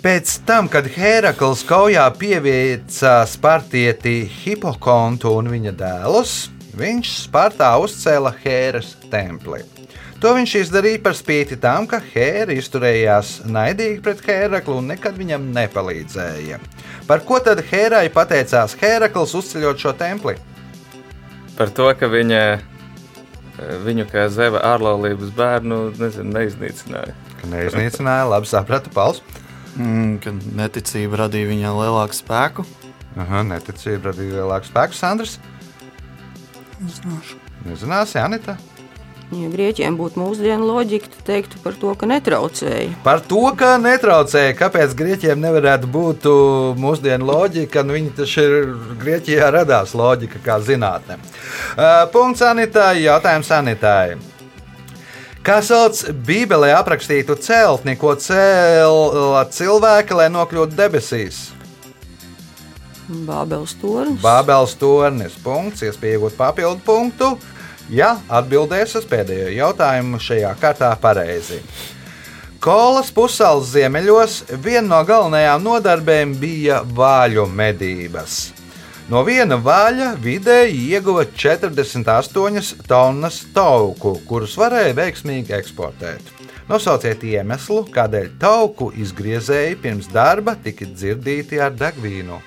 Pēc 0.00 0.38
tam, 0.48 0.68
kad 0.72 0.86
Hērakls 0.88 1.64
kaujā 1.68 2.06
pieviesa 2.16 3.18
Spartieti 3.28 4.22
Hipokontu 4.24 5.34
un 5.36 5.50
viņa 5.52 5.74
dēlus, 5.76 6.36
viņš 6.78 7.10
Spartā 7.26 7.74
uzcēla 7.82 8.32
Hēras 8.40 8.94
templi. 9.12 9.60
To 10.20 10.34
viņš 10.36 10.54
izdarīja 10.60 11.00
par 11.00 11.14
spīti 11.16 11.56
tam, 11.60 11.86
ka 11.88 12.00
Hēra 12.12 12.52
izturējās 12.52 13.38
naidīgi 13.48 14.02
pret 14.04 14.20
Hēraklu 14.26 14.76
un 14.82 14.90
nekad 14.92 15.16
viņam 15.16 15.46
nepalīdzēja. 15.56 16.58
Par 17.08 17.24
ko 17.24 17.38
tad 17.44 17.62
Hērai 17.70 18.10
pateicās 18.12 18.76
Hērakls 18.80 19.32
uzceļot 19.40 19.80
šo 19.80 19.94
templi? 19.96 20.36
Par 21.56 21.72
to, 21.76 21.88
ka 21.96 22.08
viņa 22.12 22.42
viņu 23.84 24.06
kā 24.10 24.26
zeva 24.32 24.62
ārlaulības 24.74 25.32
bērnu 25.36 25.80
nezinu, 25.98 26.32
neiznīcināja. 26.36 27.14
Ka 27.40 27.50
Neiznīcināja, 27.50 28.28
labi 28.30 28.48
sapratu, 28.50 28.92
Pals. 28.94 29.22
Mm, 29.76 30.18
kad 30.24 30.46
neticība 30.56 31.24
radīja 31.24 31.50
viņam 31.50 31.78
lielāku 31.80 32.16
spēku. 32.16 32.66
Aha, 33.20 33.44
neticība 33.46 34.10
radīja 34.10 34.40
lielāku 34.40 34.70
spēku, 34.70 34.96
Sandrs. 34.98 35.38
Nezināšu. 36.80 37.40
Nezināsi, 37.68 38.20
Anita. 38.20 38.56
Ja 39.30 39.46
grieķiem 39.46 39.94
būtu 39.94 40.18
mūsdienu 40.18 40.66
loģika, 40.66 41.06
tad 41.12 41.26
teiktu 41.28 41.60
par 41.62 41.76
to, 41.78 41.92
ka 41.94 42.06
netraucēja. 42.10 42.96
Par 43.04 43.20
to, 43.22 43.44
ka 43.54 43.76
netraucēja, 43.78 44.56
kāpēc 44.58 44.96
grieķiem 44.98 45.38
nevarētu 45.38 45.90
būt 45.94 46.26
uh, 46.26 46.72
mūsdienu 46.80 47.28
loģika, 47.28 47.84
nu 47.86 47.94
viņi 47.94 48.10
taču 48.16 48.42
ir 48.42 48.56
Grieķijā 48.98 49.52
radās 49.54 49.94
loģika 49.94 50.42
kā 50.42 50.58
zinātne. 50.66 51.20
Uh, 51.76 52.02
punkts 52.10 52.42
Anitai, 52.42 53.04
jautājums 53.04 53.52
Anitai. 53.54 54.18
Kā 55.46 55.60
sauc 55.62 56.02
Bībelē 56.26 56.74
aprakstītu 56.76 57.38
celtni, 57.40 57.94
ko 57.96 58.16
cēla 58.18 59.46
cilvēki, 59.54 60.18
lai 60.18 60.26
nokļūtu 60.34 60.74
debesīs? 60.76 61.38
Bābeles 63.10 63.72
tornis. 63.80 64.20
Bābeles 64.22 64.74
tornis. 64.78 65.38
Punkts, 65.42 65.86
iespēja 65.86 66.18
iegūt 66.18 66.36
papildu 66.38 66.82
punktu. 66.86 67.32
Ja 67.90 68.12
atbildēs 68.30 68.94
uz 69.00 69.06
pēdējo 69.10 69.48
jautājumu 69.50 70.20
šajā 70.22 70.52
kārtā 70.60 70.92
pareizi. 71.02 71.58
Kolas 72.62 73.08
pusēlas 73.16 73.72
ziemeļos 73.72 74.36
viena 74.62 74.86
no 74.92 75.00
galvenajām 75.08 75.64
nodarbēm 75.64 76.34
bija 76.38 76.82
vāļu 76.84 77.48
medības. 77.50 78.36
No 79.10 79.24
viena 79.26 79.56
vaļa 79.58 80.12
vidēji 80.22 80.84
ieguva 80.92 81.24
48 81.26 82.84
tonnas 82.86 83.40
tauku, 83.56 84.12
kurus 84.28 84.54
varēja 84.60 84.94
veiksmīgi 85.00 85.56
eksportēt. 85.56 86.30
Nosauciet 86.70 87.24
iemeslu, 87.26 87.80
kādēļ 87.90 88.30
tauku 88.38 88.92
izgriezēji 89.02 89.80
pirms 89.82 90.12
darba 90.14 90.54
tika 90.62 90.86
dzirdīti 90.86 91.58
ar 91.58 91.74
degvīnu. 91.74 92.38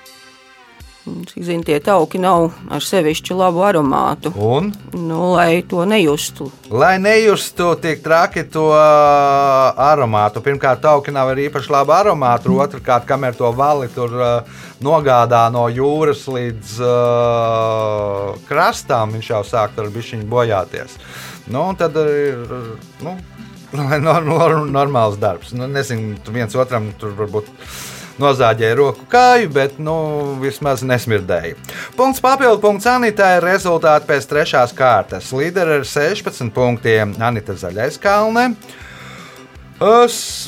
Cik 1.04 1.42
zinu, 1.44 1.60
tie 1.68 1.76
tauki 1.84 2.16
nav 2.16 2.46
ar 2.72 2.80
sevišķu 2.80 3.34
labu 3.36 3.60
aromātu. 3.66 4.30
Un, 4.40 4.70
Nu, 4.96 5.34
lai 5.34 5.60
to 5.68 5.84
nejustu. 5.84 6.46
lai 6.72 6.94
nejustu 6.98 7.74
tik 7.76 8.00
traki 8.02 8.46
to 8.48 8.70
ā, 8.72 9.74
aromātu, 9.92 10.40
pirmkārt, 10.40 10.80
tauki 10.80 11.12
nav 11.12 11.28
arī 11.34 11.50
īpaši 11.50 11.70
laba 11.74 11.98
aromāta. 12.00 12.48
Otrakārt, 12.48 13.04
kamēr 13.04 13.36
to 13.36 13.52
vali 13.52 13.90
tur 13.92 14.16
ā, 14.16 14.32
nogādā 14.80 15.42
no 15.52 15.66
jūras 15.68 16.24
līdz 16.24 16.72
uh, 16.80 18.34
krastām, 18.48 19.12
viņš 19.18 19.30
jau 19.34 19.42
sāk 19.44 19.76
ar 19.80 19.92
bišķiņu 19.92 20.28
bojāties. 20.30 20.96
Nu, 21.52 21.66
tad 21.76 21.96
ir 22.00 22.46
nu, 23.04 23.16
nor, 24.06 24.24
nor, 24.24 24.56
normāls 24.72 25.20
darbs. 25.20 25.52
Nu, 25.52 25.68
nezinu, 25.68 26.16
tu 26.24 26.32
viens 26.32 26.54
otram 26.56 26.92
tur 26.98 27.12
varbūt 27.18 27.50
nozāģēja 28.20 28.76
roku 28.78 29.06
kāju, 29.10 29.50
bet 29.54 29.76
nu, 29.82 29.96
vismaz 30.42 30.84
nesmirdēja. 30.86 31.58
Punkts 31.98 32.22
papildu 32.24 32.60
punkts 32.62 32.88
Anitai 32.90 33.36
ir 33.38 33.48
rezultāti 33.48 34.08
pēc 34.10 34.30
trešās 34.30 34.74
kārtas. 34.76 35.32
Līderi 35.34 35.80
ar 35.80 35.86
16 35.88 36.52
punktiem 36.54 37.16
Anita 37.22 37.56
Zaļais 37.58 38.00
Kalne. 38.02 38.52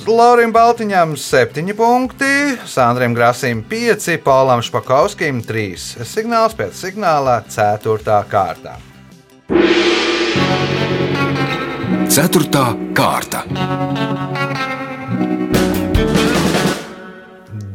Laurim 0.07 0.53
Baltiņam 0.55 1.17
7 1.19 1.75
punkti, 1.77 2.57
Sandriem 2.65 3.15
Grasim 3.15 3.65
5, 3.69 4.23
Paulam 4.25 4.63
Špakauskim 4.63 5.43
3. 5.45 6.05
Signāls 6.07 6.55
pēc 6.57 6.79
signāla 6.79 7.41
4. 7.51 8.23
kārtā. 8.31 8.79
Ceturtā 12.07 12.71
kārta. 12.97 13.43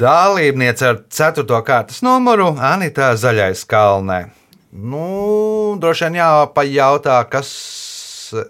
Dalībniece 0.01 0.87
ar 0.87 0.95
4. 1.09 1.45
kārtas 1.61 1.99
numuru 2.01 2.47
Anita 2.57 3.11
Zaļais 3.13 3.61
Kalnē. 3.69 4.23
Nu, 4.71 5.75
droši 5.77 6.07
vien 6.07 6.17
jāpajautā, 6.17 7.19
kas 7.29 7.51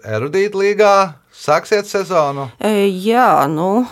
erudīta 0.00 0.56
līgā 0.56 0.94
sāksiet 1.36 1.90
sezonu. 1.90 2.46
E, 2.56 2.86
jā, 3.04 3.44
nu, 3.52 3.84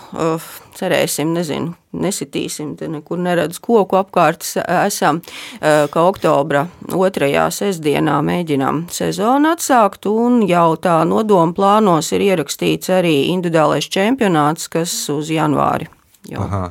cerēsim, 0.78 1.34
nezinu, 1.36 1.74
nesitīsim, 2.00 2.72
te 2.80 2.88
nekur 2.88 3.20
neredz 3.20 3.60
koku 3.60 3.98
apkārt. 4.00 4.46
Esam, 4.64 5.20
uh, 5.20 5.84
ka 5.92 6.08
oktobra 6.08 6.64
otrajā 6.96 7.50
sestdienā 7.52 8.22
mēģinām 8.24 8.86
sezonu 8.94 9.52
atsākt, 9.52 10.08
un 10.08 10.46
jau 10.48 10.78
tā 10.80 11.02
nodoma 11.04 11.52
plānos 11.52 12.14
ir 12.16 12.24
ierakstīts 12.30 12.96
arī 13.02 13.16
individuālais 13.34 13.92
čempionāts, 13.92 14.72
kas 14.72 14.96
uz 15.12 15.34
janvāri. 15.34 15.92
Jau. 16.30 16.46
Aha. 16.46 16.68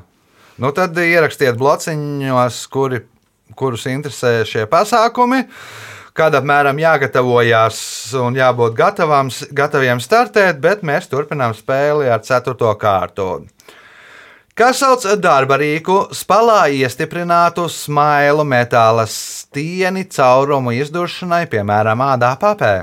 Nu, 0.60 0.74
tad 0.76 0.98
ierakstiet 1.00 1.56
blociņos, 1.60 2.64
kuri, 2.74 3.04
kurus 3.56 3.86
interesē 3.88 4.42
šie 4.48 4.66
pasākumi. 4.68 5.46
Kad 6.20 6.36
apmēram 6.36 6.82
jāgatavojas 6.82 7.80
un 8.20 8.36
jābūt 8.36 8.76
gatavam, 8.76 9.30
gataviem 9.56 10.02
startēt, 10.04 10.60
bet 10.60 10.84
mēs 10.84 11.08
turpinām 11.08 11.56
spēli 11.56 12.10
ar 12.12 12.20
4. 12.28 12.74
kārtu. 12.82 13.30
Kas 14.60 14.82
sauc 14.84 15.06
darba 15.24 15.56
rīku 15.62 16.10
spalā 16.12 16.66
iestiprinātu 16.76 17.70
smailu 17.72 18.44
metāla 18.44 19.08
stieni 19.08 20.04
caurumu 20.12 20.76
izdušanai, 20.76 21.46
piemēram, 21.48 22.04
ādā 22.04 22.36
papē? 22.42 22.74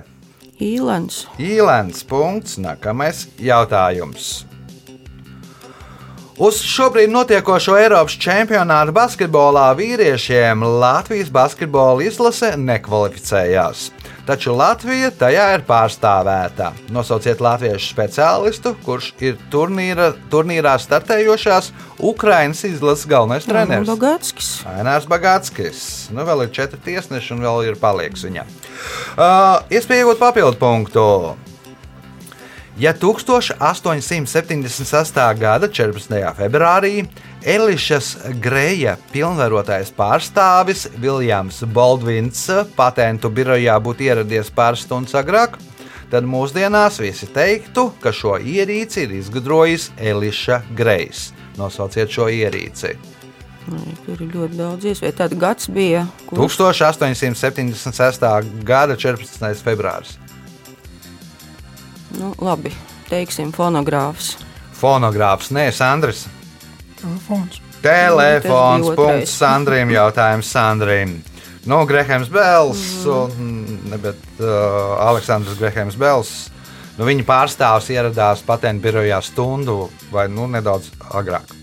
Īlens. 0.57 1.27
Īlens. 1.37 2.01
Punkts. 2.09 2.57
Nākamais 2.57 3.27
jautājums. 3.37 4.47
Uz 6.37 6.59
šobrīd 6.61 7.09
notiekošo 7.09 7.79
Eiropas 7.81 8.12
čempionātu 8.20 8.92
basketbolā 8.92 9.70
vīriešiem 9.79 10.61
Latvijas 10.83 11.31
basketbola 11.33 12.05
izlase 12.05 12.51
nekvalificējās. 12.61 13.87
Taču 14.29 14.53
Latvija 14.53 15.09
tajā 15.16 15.46
ir 15.55 15.64
pārstāvēta. 15.64 16.75
Nosauciet 16.92 17.40
latviešu 17.40 17.88
speciālistu, 17.88 18.75
kurš 18.85 19.14
ir 19.25 19.40
turnīra, 19.49 20.11
turnīrā 20.29 20.77
startējošās 20.83 21.72
Ukraiņas 22.05 22.64
izlases 22.68 23.09
galvenais 23.09 23.49
treneris. 23.49 23.88
Bagātskis. 23.88 24.53
Ainārs 24.77 25.09
Bagātskis. 25.09 25.83
Nu, 26.12 26.29
vēl 26.29 26.44
ir 26.44 26.53
četri 26.61 26.85
tiesneši 26.90 27.33
un 27.38 27.44
vēl 27.49 27.70
ir 27.70 27.81
palieks 27.81 28.29
viņam. 28.29 28.57
Uh, 29.16 29.64
Iespēja 29.72 30.05
iegūt 30.05 30.20
papildu 30.20 30.61
punktu. 30.61 31.07
Ja 32.79 32.93
1876. 32.93 35.15
gada 35.39 35.69
14. 35.69 36.35
februārī 36.37 37.07
Elišas 37.41 38.17
Greja 38.43 38.97
pilnvarotais 39.15 39.93
pārstāvis 39.97 40.89
Viljams 41.01 41.62
Baldvins 41.73 42.51
patentu 42.77 43.31
birojā 43.33 43.81
būtu 43.81 44.05
ieradies 44.11 44.53
pāris 44.53 44.85
stundas 44.85 45.17
agrāk, 45.17 45.57
tad 46.12 46.29
mūsdienās 46.29 47.01
visi 47.01 47.25
teiktu, 47.33 47.97
ka 48.03 48.12
šo 48.12 48.37
ierīci 48.45 49.07
ir 49.07 49.11
izgudrojis 49.23 49.89
Eliša 49.97 50.61
Grejs. 50.77 51.33
Nosauciet 51.57 52.12
šo 52.12 52.29
ierīci. 52.29 52.93
Ai, 53.73 53.97
Tur 54.05 54.21
ir 54.21 54.29
ļoti 54.37 54.53
daudz 54.61 54.85
iespēju. 54.93 55.17
Tad 55.17 55.33
gads 55.41 55.73
bija. 55.73 56.05
Kurš? 56.29 56.61
1876. 56.61 58.21
gada 58.69 59.01
14. 59.01 59.65
februāris. 59.65 60.21
Nu, 62.16 62.33
labi, 62.40 62.72
teiksim, 63.11 63.52
fonogrāfs. 63.52 64.35
Fonogrāfs, 64.76 65.52
nē, 65.52 65.68
Sandrs. 65.74 66.26
Telefons. 67.00 67.61
Telefons. 67.85 68.87
Nu. 68.87 68.94
Punkts 68.96 69.37
Sandriem. 69.38 69.92
Jautājums 69.94 70.50
Sandriem. 70.50 71.16
Nu, 71.66 71.83
Grehams 71.87 72.29
Bels, 72.31 72.83
un, 73.11 73.64
ne, 73.90 73.98
bet 73.98 74.20
uh, 74.38 74.96
Aleksandrs 75.02 75.59
Grehams 75.59 75.98
Bels. 75.98 76.33
Nu, 76.96 77.05
viņa 77.09 77.26
pārstāvs 77.26 77.90
ieradās 77.92 78.44
patentu 78.46 78.87
birojā 78.87 79.18
stundu 79.24 79.88
vai 80.14 80.29
nu, 80.33 80.46
nedaudz 80.48 80.92
agrāk. 81.11 81.56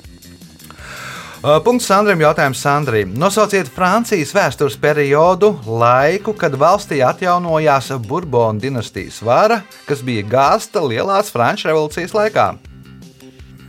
Uh, 1.44 1.58
Punkts 1.60 1.90
Sandram. 1.90 2.22
Jautājums 2.24 2.62
Sandrim. 2.64 3.10
Nosauciet 3.20 3.68
Francijas 3.68 4.30
vēstures 4.32 4.78
periodu, 4.80 5.50
laiku, 5.68 6.32
kad 6.40 6.54
valstī 6.56 7.02
atjaunojās 7.04 7.90
Bourbonu 8.08 8.64
dinastijas 8.64 9.18
vara, 9.28 9.58
kas 9.84 10.00
bija 10.08 10.24
gāzta 10.24 10.80
Lielās 10.80 11.34
Frančijas 11.36 11.74
revolūcijas 11.74 12.16
laikā. 12.16 12.46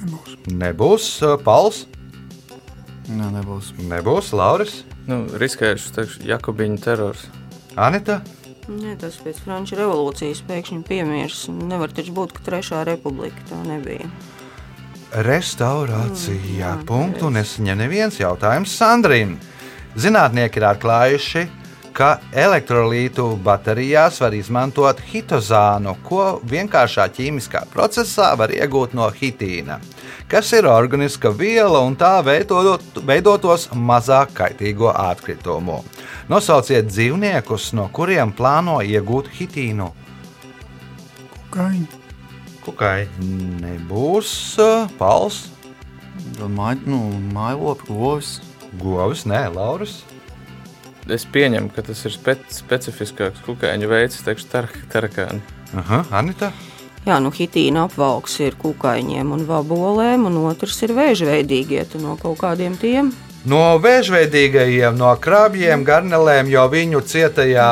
Nebūs. 0.04 0.36
Nebūs 0.60 1.08
uh, 1.26 1.34
Pauls, 1.42 1.80
Nē, 3.10 3.32
nebūs. 3.40 3.72
nebūs 3.90 4.30
Lauris, 4.38 4.84
Nu, 5.10 5.24
riskējuši, 5.36 5.90
teikšu, 5.98 6.22
Jakobiņu 6.30 6.78
terors. 6.80 7.26
Anita. 7.76 8.20
Nē, 8.70 8.94
tas 9.02 9.18
pēc 9.20 9.42
Frančijas 9.44 9.82
revolūcijas 9.82 10.44
pēkšņi 10.46 10.78
piemirs. 10.86 11.42
Nevar 11.50 11.90
taču 11.92 12.14
būt, 12.16 12.38
ka 12.38 12.46
Trešā 12.46 12.86
republika 12.88 13.42
tā 13.50 13.58
nebija. 13.66 14.06
Restaurācija. 15.14 16.72
Mm, 16.74 16.86
Punktu 16.88 17.28
nesaņem 17.30 17.78
neviens 17.84 18.16
jautājums 18.18 18.72
Sandrīm. 18.74 19.36
Zinātnieki 19.94 20.58
ir 20.58 20.66
atklājuši, 20.72 21.44
ka 21.94 22.16
elektrolītu 22.34 23.28
baterijās 23.46 24.18
var 24.18 24.34
izmantot 24.34 24.98
hitozānu, 25.12 25.94
ko 26.02 26.40
vienkāršā 26.50 27.06
ķīmiskā 27.14 27.62
procesā 27.70 28.32
var 28.38 28.50
iegūt 28.50 28.98
no 28.98 29.06
hitīna, 29.14 29.78
kas 30.26 30.50
ir 30.58 30.66
organiska 30.66 31.30
viela 31.30 31.84
un 31.86 31.94
tā 31.94 32.16
veidot, 32.26 32.82
veidotos 33.06 33.70
mazāk 33.70 34.34
kaitīgo 34.40 34.90
atkritumu. 34.90 35.84
Nosauciet 36.26 36.90
dzīvniekus, 36.90 37.70
no 37.78 37.86
kuriem 37.94 38.34
plāno 38.34 38.80
iegūt 38.82 39.30
hitīnu. 39.38 39.92
Kaiņi. 41.54 42.03
Kukai 42.64 43.04
nebūs 43.60 44.30
uh, 44.62 44.88
pals, 44.98 45.44
Tad 46.34 46.50
māj, 46.50 46.78
nu, 46.88 46.98
mājlopi, 47.34 47.88
govis. 47.90 48.38
govis, 48.80 49.24
nē, 49.28 49.46
Lauris. 49.54 50.02
Es 51.10 51.26
pieņemu, 51.28 51.68
ka 51.74 51.84
tas 51.84 52.00
ir 52.08 52.14
spe 52.14 52.36
specifiskāks 52.48 53.42
kukaiņu 53.44 53.90
veids, 53.90 54.22
teikšu, 54.24 54.46
tar 54.50 54.70
tarakāni. 54.92 55.42
Aha, 55.76 56.04
Anita. 56.16 56.52
Jā, 57.04 57.18
nu 57.20 57.28
hitīna 57.34 57.84
apvalks 57.84 58.38
ir 58.40 58.56
kukaiņiem 58.56 59.34
un 59.36 59.44
vabolēm, 59.44 60.24
un 60.30 60.38
otrs 60.48 60.80
ir 60.86 60.94
vēžveidīgie. 60.96 61.84
No 62.00 62.16
kaut 62.20 62.40
kādiem 62.40 62.78
tiem 62.80 63.12
No 63.44 63.74
vēžveidīgajiem, 63.76 64.94
no 64.96 65.10
krabjiem, 65.20 65.82
garnelēm, 65.84 66.48
jo 66.48 66.62
viņu 66.72 67.02
cietajā, 67.04 67.66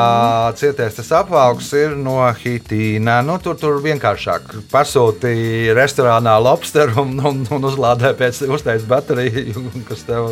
cietais 0.59 0.99
tas 0.99 1.09
apvalks 1.17 1.71
ir 1.73 1.95
no 1.97 2.19
hitīna. 2.37 3.15
Nu, 3.25 3.39
tur, 3.41 3.57
tur 3.57 3.79
vienkāršāk 3.81 4.53
pasūtīja 4.69 5.73
restorānā 5.73 6.35
lobsteru 6.45 7.01
un, 7.01 7.15
un, 7.25 7.41
un 7.57 7.65
uzlādēja 7.71 8.13
pēc 8.19 8.43
uzteicis 8.53 8.85
bateriju, 8.91 9.65
kas 9.89 10.05
tev 10.05 10.29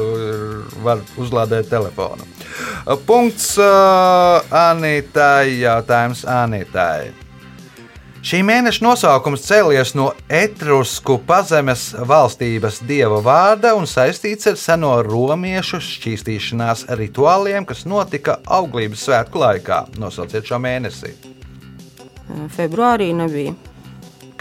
var 0.86 1.02
uzlādēt 1.18 1.74
telefonu. 1.74 2.30
Punkts 3.10 3.56
uh, 3.58 4.46
Anitai, 4.68 5.58
jautājums 5.64 6.22
Anitai. 6.30 7.31
Šī 8.22 8.44
mēneša 8.46 8.84
nosaukums 8.86 9.42
cēlies 9.48 9.96
no 9.98 10.12
etrusku 10.30 11.16
pazemes 11.26 11.88
valstības 12.06 12.78
dieva 12.86 13.18
vārda 13.26 13.72
un 13.74 13.88
saistīts 13.90 14.46
ar 14.52 14.60
seno 14.62 14.92
romiešu 15.08 15.80
šķīstīšanās 15.82 16.86
rituāliem, 17.00 17.66
kas 17.66 17.82
notika 17.90 18.38
auglības 18.46 19.08
svētku 19.08 19.42
laikā. 19.42 19.82
Nosauciet 19.98 20.46
šo 20.46 20.62
mēnesi. 20.62 21.16
februārī 22.54 23.10
nebija. 23.18 23.58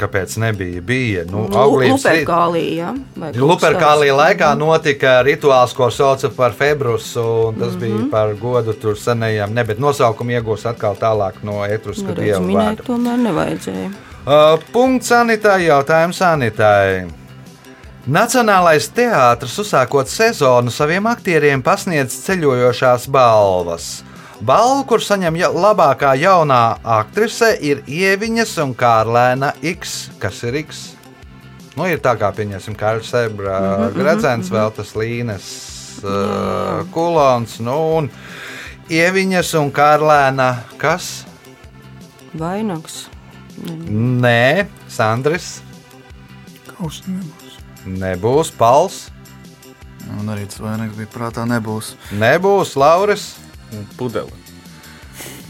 Kāpēc 0.00 0.36
nebija? 0.40 0.80
Bija 0.80 1.24
nu, 1.28 1.44
auglības 1.52 2.04
rit- 2.08 2.24
Luperkālija. 2.24 2.94
Luperkālija 3.36 4.14
laikā 4.16 4.54
notika 4.58 5.18
rituāls, 5.26 5.74
ko 5.76 5.90
sauca 5.90 6.30
par 6.36 6.52
februsu, 6.56 7.24
un 7.48 7.54
tas 7.60 7.74
mm 7.74 7.76
-hmm. 7.76 7.80
bija 7.80 8.10
par 8.10 8.34
godu 8.34 8.72
tur 8.72 8.96
senajam, 8.98 9.52
ne, 9.54 9.64
bet 9.64 9.78
nosaukumu 9.78 10.30
iegūst 10.30 10.68
atkal 10.70 10.96
tālāk 10.96 11.42
no 11.42 11.52
Nu, 11.52 11.66
redz, 11.66 12.02
dieva 12.24 12.40
vārda. 12.40 12.82
tomēr 12.86 13.18
nevajadzēja. 13.18 13.90
Uh, 14.26 14.58
punkts 14.72 15.08
sanitārai, 15.10 15.66
jautājums 15.66 16.18
sanitārai. 16.20 17.08
Nacionālais 18.08 18.88
teātris, 18.96 19.58
uzsākot 19.60 20.08
sezonu, 20.08 20.70
saviem 20.70 21.06
aktieriem 21.06 21.62
pasniedz 21.62 22.16
ceļojošās 22.26 23.08
balvas. 23.12 24.02
Balvu, 24.40 24.84
kur 24.88 25.02
saņem 25.04 25.36
ja- 25.36 25.50
labākā 25.52 26.14
jaunā 26.16 26.78
aktrise, 26.84 27.58
ir 27.60 27.82
Ieviņas 27.86 28.56
un 28.62 28.74
Kārlēna 28.74 29.52
X. 29.62 30.08
Kas 30.18 30.42
ir 30.48 30.54
X? 30.64 30.94
Nu, 31.76 31.84
ir 31.86 31.98
tā 31.98 32.16
kā, 32.18 32.32
pieņemsim, 32.32 32.74
Kārlis 32.76 33.10
Sebra, 33.10 33.58
mm 33.60 33.82
-hmm, 33.82 33.94
Gradzens, 33.94 34.50
mm 34.50 34.56
-hmm. 34.56 34.60
vēl 34.60 34.70
tas 34.76 34.94
Līnes, 34.96 35.44
uh, 36.04 36.84
Kulons, 36.92 37.58
nu, 37.60 37.96
un 37.96 38.10
Ieviņas 38.88 39.54
un 39.58 39.70
Kārlēna. 39.72 40.56
Kas? 40.78 41.24
Vainags. 42.34 43.08
Nē, 43.90 44.66
Sandris. 44.88 45.60
Kausa 46.66 47.02
nebūs. 47.06 47.54
Nebūs 47.86 48.52
Pals, 48.56 49.10
Un 50.18 50.26
arī 50.32 50.46
tas 50.46 50.58
vainags 50.58 50.96
bija 50.96 51.06
prātā 51.06 51.44
nebūs. 51.48 51.94
nebūs 52.12 52.76
Lauris. 52.76 53.34
Pudeli. 53.98 54.40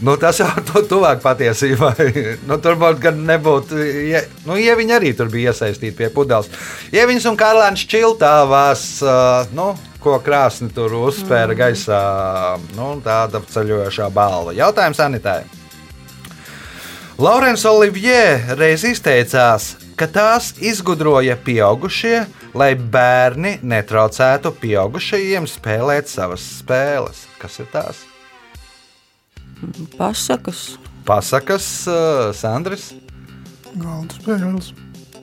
Nu, 0.01 0.15
tas 0.17 0.39
jau 0.41 0.47
ir 0.57 0.87
tuvāk 0.89 1.21
patiesībai. 1.21 2.07
nu, 2.49 2.57
tur 2.57 2.77
varbūt 2.81 3.03
gan 3.03 3.21
nebūtu. 3.27 3.77
Ja, 4.09 4.23
nu, 4.47 4.57
ja 4.57 4.73
viņi 4.79 4.95
arī 4.97 5.13
tur 5.17 5.29
bija 5.31 5.53
iesaistīti 5.53 5.93
pie 5.99 6.09
pudeles. 6.13 6.49
Ja 6.93 7.05
viņas 7.09 7.29
un 7.29 7.37
Karlāns 7.37 7.85
Čiltāvās, 7.85 8.85
uh, 9.05 9.45
nu, 9.53 9.71
ko 10.01 10.17
krāsni 10.25 10.71
tur 10.73 10.95
uzspēra 11.03 11.55
gaisā, 11.57 12.01
nu, 12.73 12.95
tāda 13.05 13.43
ceļojošā 13.53 14.09
balva. 14.13 14.55
Jautājums 14.57 15.01
Anitai. 15.05 15.43
Laurence 17.21 17.69
Olivier 17.69 18.55
reiz 18.57 18.81
izteicās, 18.87 19.75
ka 19.93 20.07
tās 20.09 20.55
izgudroja 20.57 21.35
pieaugušie, 21.45 22.23
lai 22.57 22.73
bērni 22.73 23.59
netraucētu 23.61 24.55
pieaugušajiem 24.63 25.45
spēlēt 25.45 26.09
savas 26.09 26.47
spēles. 26.57 27.27
Kas 27.37 27.61
ir 27.61 27.69
tās? 27.69 28.07
Pasakas. 29.97 30.77
Pasakas, 31.05 31.67
uh, 31.89 32.29
Sandris. 32.37 32.91
Galda 33.75 34.17
spēles. 34.17 34.71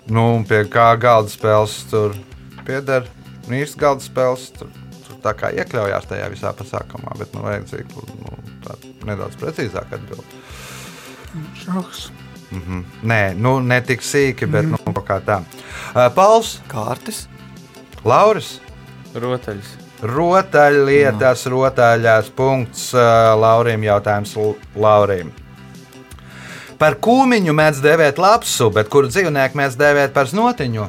Nu, 0.08 0.24
pie 0.48 0.62
kā 0.72 0.88
galda 1.00 1.30
spēles 1.32 1.74
tur 1.90 2.14
pieder? 2.66 3.08
Nu, 3.48 3.56
īsti 3.58 3.80
galda 3.80 4.04
spēles 4.04 4.48
tur, 4.56 4.70
tur 5.06 5.18
tā 5.24 5.34
kā 5.36 5.50
iekļaujās 5.56 6.08
tajā 6.08 6.28
visā 6.32 6.52
pasākumā, 6.56 7.16
bet 7.20 7.34
nu, 7.36 7.44
vajadzīga 7.44 8.06
nu, 8.22 8.38
tā 8.64 8.78
nedaudz 9.08 9.36
precīzāk 9.40 9.92
atbildēt. 9.98 10.38
Šahs. 11.64 12.08
Nē, 13.04 13.34
nu, 13.36 13.58
ne 13.60 13.80
tik 13.84 14.04
sīki, 14.04 14.48
bet 14.48 14.68
nu, 14.70 14.80
kaut 14.86 15.04
kā 15.08 15.18
tā. 15.24 15.42
Uh, 15.92 16.06
Pauls, 16.16 16.56
Kārtis. 16.70 17.26
Lauris. 18.08 18.56
Rotaļas. 19.98 20.78
Rotaļlietas, 20.78 21.44
rotaļās 21.50 22.28
punkts 22.38 22.88
uh, 22.94 23.34
Laurim. 23.34 23.82
Jautājums 23.82 24.34
Laurim. 24.78 25.32
Par 26.78 26.94
kūmiņu 27.02 27.54
mēdz 27.58 27.80
dēvēt 27.82 28.20
lapsu, 28.22 28.68
bet 28.70 28.86
kuru 28.92 29.10
dzīvnieku 29.10 29.58
mēdz 29.58 29.78
dēvēt 29.80 30.12
par 30.14 30.28
znotiņu? 30.30 30.84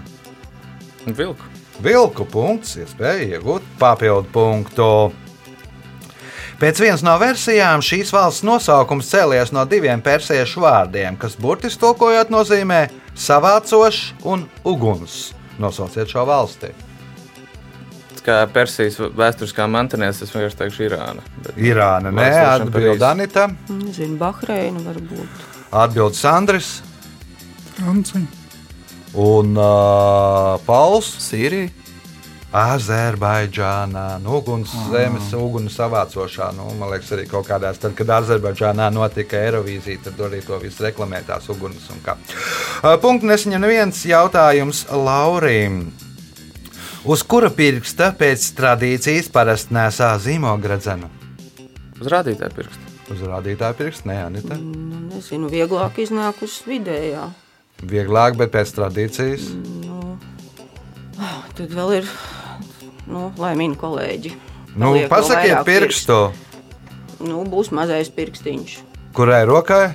Vilku. 1.18 1.48
Vilku 1.82 2.28
punkts, 2.30 2.76
iespēja 2.78 3.40
iegūt 3.40 3.66
papildu 3.80 4.30
punktu. 4.36 4.90
Pēc 6.60 6.82
vienas 6.84 7.02
no 7.08 7.16
versijām 7.18 7.82
šīs 7.82 8.12
valsts 8.14 8.44
nosaukums 8.46 9.10
cēlies 9.10 9.54
no 9.56 9.64
diviem 9.66 10.04
persiešu 10.06 10.62
vārdiem, 10.62 11.18
kas 11.18 11.40
burtiski 11.40 11.82
tulkojot 11.82 12.30
nozīmē 12.30 12.84
savācošs 13.16 14.20
un 14.28 14.46
uguns. 14.68 15.32
Nosauciet 15.58 16.12
šo 16.12 16.28
valsti. 16.30 16.76
Kā 18.26 18.42
Persijas 18.52 18.98
vēsturiskā 19.00 19.66
mantinieks, 19.72 20.22
es 20.26 20.34
vienkārši 20.34 20.60
teikšu 20.60 20.86
Irāna. 20.90 21.24
Bet, 21.46 21.56
Irāna, 21.58 22.12
nē, 22.14 22.28
atbild. 22.56 23.02
Anita, 23.08 23.48
Nezinu, 23.72 24.18
Bahreina 24.20 24.84
varbūt. 24.84 25.46
atbild 25.72 26.16
Sandris 26.20 26.82
Francija. 27.78 28.22
un 29.14 29.56
uh, 29.58 30.60
Pauls. 30.68 31.14
Sīrija. 31.30 31.70
Azerbaidžānā, 32.50 34.18
nu, 34.24 34.40
uguns 34.40 34.72
zemes, 34.90 35.28
uguns 35.38 35.76
savācošā. 35.78 36.48
Nu, 36.58 36.66
man 36.80 36.90
liekas, 36.90 37.12
arī 37.14 37.28
kaut 37.30 37.46
kādās, 37.46 37.78
tad, 37.78 37.94
kad 37.94 38.10
Azerbaidžānā 38.16 38.88
notika 38.90 39.38
Eirovīzija, 39.38 40.02
tad 40.08 40.24
arī 40.26 40.42
to 40.42 40.58
visu 40.58 40.82
reklamē 40.88 41.22
tās 41.28 41.46
uguns 41.54 41.86
un 41.94 42.02
kā. 42.02 42.18
Punkts 43.04 43.30
nesaņem 43.30 43.62
neviens 43.62 44.02
jautājums 44.10 44.88
Laurim. 44.90 45.84
Uz 47.08 47.22
kura 47.24 47.48
pirksta 47.48 48.10
pēc 48.20 48.44
tradīcijas 48.58 49.30
parasti 49.32 49.72
nesā 49.76 50.10
zīmogradzenu? 50.20 51.08
Uz 52.00 52.10
rādītāju 52.12 52.56
pirkstu. 52.58 52.90
Uz 53.14 53.22
rādītāja 53.24 53.78
pirksta, 53.78 54.10
nē, 54.10 54.18
Anita. 54.26 54.58
Nu, 54.60 55.00
nezinu, 55.08 55.48
vieglāk 55.52 56.02
iznāk 56.04 56.42
uz 56.44 56.58
vidējā. 56.68 57.30
Vieglāk, 57.88 58.36
bet 58.40 58.52
pēc 58.52 58.74
tradīcijas. 58.76 59.48
Tad 61.56 61.72
vēl 61.76 61.96
ir, 62.02 62.12
nu, 63.08 63.30
lai 63.40 63.54
min 63.60 63.78
kolēģi. 63.80 64.34
Nu, 64.80 64.92
pasakiet 65.12 65.64
pirkstu, 65.68 66.20
pirkstu. 66.28 67.28
Nu, 67.32 67.46
būs 67.48 67.72
mazais 67.76 68.12
pirkstiņš. 68.16 68.78
kurai 69.16 69.46
rokai? 69.48 69.94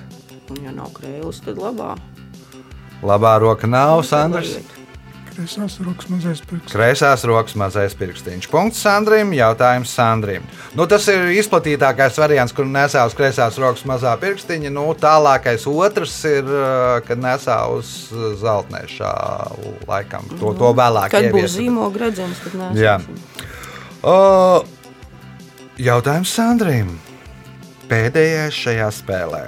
Ja 0.65 0.73
nav 0.73 0.91
krēls, 0.97 1.41
tad 1.45 1.61
labā. 1.61 1.95
Labā 3.05 3.37
roka 3.41 3.69
nav, 3.69 4.03
Sandrs. 4.05 4.57
Kreisās 5.35 5.75
rokas 5.83 6.07
mazais 6.13 6.41
pirksts. 6.47 6.71
Kreisās 6.71 7.25
rokas 7.27 7.57
mazais 7.59 7.95
pirkstiņš. 7.99 8.47
Punkts 8.53 8.83
Sandrim. 8.85 9.33
Jautājums 9.35 9.91
Sandrim. 9.91 10.45
Nu, 10.79 10.87
tas 10.91 11.09
ir 11.11 11.33
izplatītākais 11.35 12.21
variants, 12.23 12.55
kur 12.55 12.69
nesā 12.71 13.03
uz 13.09 13.17
kreisās 13.19 13.59
rokas 13.59 13.83
mazā 13.91 14.13
pirkstiņa. 14.23 14.71
Nu, 14.71 14.87
tālākais 14.95 15.67
otrs 15.71 16.15
ir, 16.31 16.47
uh, 16.47 17.01
kad 17.07 17.19
nesā 17.19 17.59
uz 17.75 17.91
zeltnēšā 18.45 19.11
laikam. 19.91 20.31
To, 20.39 20.55
to 20.55 20.71
vēlāk. 20.79 21.11
Kad 21.17 21.29
būs 21.35 21.49
ieviesa. 21.49 21.57
zīmoga 21.59 22.05
redzams, 22.07 22.47
tad 22.47 22.57
nē. 22.61 22.71
Jā. 22.79 22.97
O, 24.07 24.17
jautājums 25.83 26.31
Sandrim. 26.39 26.95
Pēdējais 27.91 28.55
šajā 28.55 28.91
spēlē. 29.03 29.45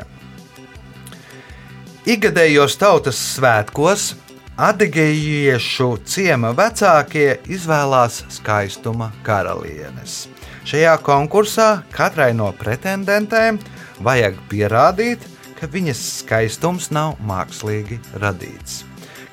Igadējos 2.10 2.74
tautas 2.78 3.18
svētkos 3.36 4.12
Adigejiešu 4.56 5.98
ciema 6.08 6.48
vecākie 6.56 7.34
izvēlās 7.52 8.22
skaistuma 8.32 9.10
karalienes. 9.20 10.30
Šajā 10.64 10.94
konkursā 11.04 11.66
katrai 11.92 12.30
no 12.32 12.48
pretendentēm 12.56 13.58
vajag 14.00 14.38
pierādīt, 14.48 15.28
ka 15.60 15.68
viņas 15.68 16.00
skaistums 16.22 16.88
nav 16.88 17.20
mākslīgi 17.28 18.00
radīts. 18.24 18.80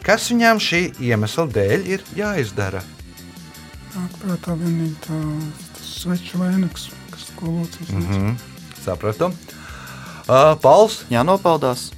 Kas 0.04 0.28
viņām 0.28 0.60
šī 0.60 0.84
iemesla 1.00 1.48
dēļ 1.56 1.88
ir 1.96 2.04
jāizdara? 2.20 2.84
Nāk 3.96 4.20
prātā 4.20 4.60
vienīgi 4.60 5.00
tā 5.08 5.24
tas 5.80 5.98
sveču 6.04 6.44
vainags, 6.44 6.90
kas 7.16 7.30
skolots 7.32 7.80
Mm 7.88 8.08
-hmm. 8.12 8.36
Sapratu. 8.84 9.32
Uh, 10.28 10.60
Pauls, 10.60 11.06
Jānopaldās. 11.10 11.94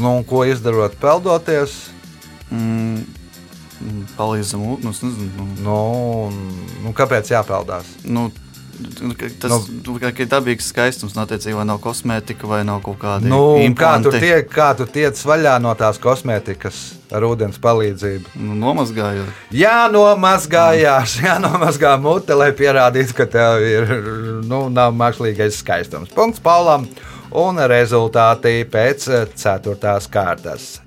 Nu, 0.00 0.12
ko 0.28 0.44
izdarot, 0.48 0.96
peldoties? 1.00 1.76
Mm, 2.50 3.04
mm, 3.80 4.04
Palīdzam, 4.18 4.64
nu, 4.82 4.90
es 4.90 5.02
nezinu. 5.06 5.30
Nu, 5.36 5.48
Nu, 5.62 5.80
un- 6.26 6.84
nu, 6.84 6.92
kāpēc 6.96 7.30
jāpeldās? 7.30 7.84
nu, 8.04 8.30
ka 9.18 9.28
tas 9.40 9.68
nu, 9.68 9.98
ka 10.00 10.08
ir 10.08 10.28
dabīgs 10.30 10.70
skaistums, 10.72 11.14
un 11.16 11.22
attiecīgi 11.24 11.56
vai 11.58 11.66
nav 11.68 11.80
kosmētika, 11.84 12.48
vai 12.48 12.62
nav 12.64 12.80
kaut 12.84 12.98
kāda 13.02 13.28
Nu, 13.28 13.56
un 13.60 13.74
kā, 13.76 13.92
tu 14.02 14.12
tiek, 14.14 14.48
kā 14.52 14.70
tu 14.76 14.86
tiec 14.88 15.20
vaļā 15.26 15.58
no 15.60 15.74
tās 15.78 16.00
kosmētikas 16.00 16.78
ar 17.12 17.26
ūdens 17.28 17.60
palīdzību? 17.60 18.32
Nu, 18.40 18.56
nomazgājot. 18.62 19.28
Jā, 19.52 19.88
nomazgājās, 19.92 21.18
jā, 21.26 21.36
nomazgā 21.42 21.96
mute, 22.00 22.34
lai 22.38 22.50
pierādītu, 22.56 23.16
ka 23.20 23.26
tev 23.30 23.66
ir 23.66 23.94
nu, 24.48 24.68
nav 24.72 24.94
mākslīgais 24.96 25.60
skaistums. 25.60 26.12
Punkts 26.16 26.40
Paulam 26.42 26.88
un 27.32 27.58
rezultāti 27.70 28.62
pēc 28.70 29.08
ceturtās 29.38 30.08
kārtas. 30.10 30.78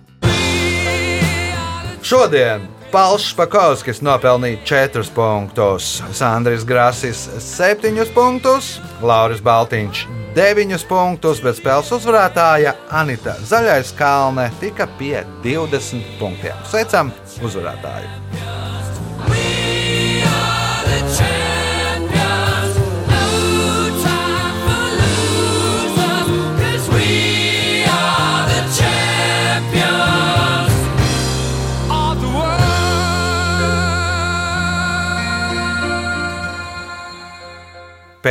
Šodien 2.03 2.65
Pauls 2.93 3.23
Špakovskis 3.31 4.03
nopelnīja 4.05 4.59
4 4.69 5.07
punktus, 5.15 5.95
Sandris 6.13 6.65
Grasis 6.67 7.23
7 7.41 8.03
punktus, 8.13 8.75
Lauris 9.01 9.41
Baltiņš 9.41 10.03
9 10.37 10.85
punktus, 10.89 11.41
bet 11.41 11.57
spēles 11.57 11.89
uzvarētāja 11.97 12.75
Anita 12.93 13.33
Zaļais 13.49 13.95
Kalne 13.97 14.49
tika 14.61 14.89
pie 14.99 15.23
20 15.45 16.19
punktiem. 16.19 16.59
Sveicam 16.69 17.09
uzvarētāju! 17.41 18.22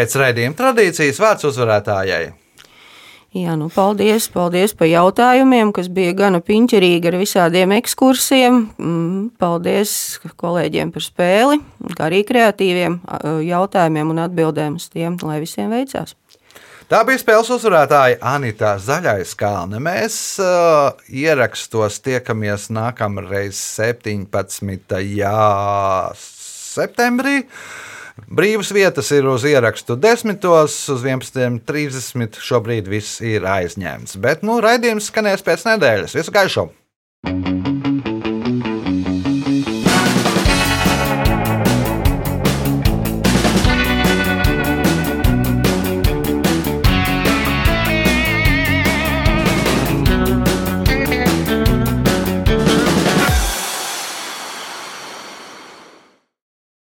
Pēc 0.03 0.17
raidījuma 0.19 0.57
tradīcijas 0.59 1.19
vārds 1.23 1.45
uzvarētājai. 1.47 2.33
Jā, 3.39 3.53
nu, 3.55 3.69
paldies, 3.71 4.25
paldies 4.35 4.73
par 4.75 4.89
jautājumiem, 4.91 5.69
kas 5.71 5.87
bija 5.95 6.11
gana 6.19 6.41
piņķerīgi 6.43 7.07
ar 7.07 7.17
visādiem 7.21 7.71
ekskursiem. 7.77 8.57
Mm, 8.83 9.29
Paldies 9.39 9.93
kolēģiem 10.43 10.91
par 10.91 11.05
spēli, 11.07 11.61
kā 11.95 12.09
arī 12.09 12.25
kreatīviem 12.27 12.97
jautājumiem 13.47 14.11
un 14.11 14.19
atbildēm 14.25 14.81
uz 14.81 14.89
tiem, 14.91 15.21
lai 15.23 15.39
visiem 15.45 15.71
veicās. 15.71 16.17
Tā 16.91 17.05
bija 17.07 17.23
spēles 17.23 17.53
uzvarētāja 17.55 18.19
Anita 18.33 18.75
Zaļais 18.83 19.37
Kalne. 19.39 19.79
Mēs 19.87 20.19
uh, 20.43 20.91
ierakstos 21.07 22.03
tiekamies 22.03 22.73
nākamreiz 22.75 23.63
17. 23.79 24.99
septembrī. 26.27 27.39
Brīvas 28.29 28.73
vietas 28.75 29.11
ir 29.17 29.27
uz 29.29 29.47
ierakstu 29.49 29.97
10, 29.97 30.47
uz 30.93 31.05
11.30. 31.07 32.41
Šobrīd 32.43 32.91
viss 32.93 33.21
ir 33.25 33.49
aizņemts. 33.49 34.19
Bet 34.23 34.47
nu, 34.47 34.61
raidījums 34.65 35.11
skanēs 35.13 35.45
pēc 35.47 35.69
nedēļas. 35.73 36.17
Visu 36.21 36.35
gaišu! 36.35 36.69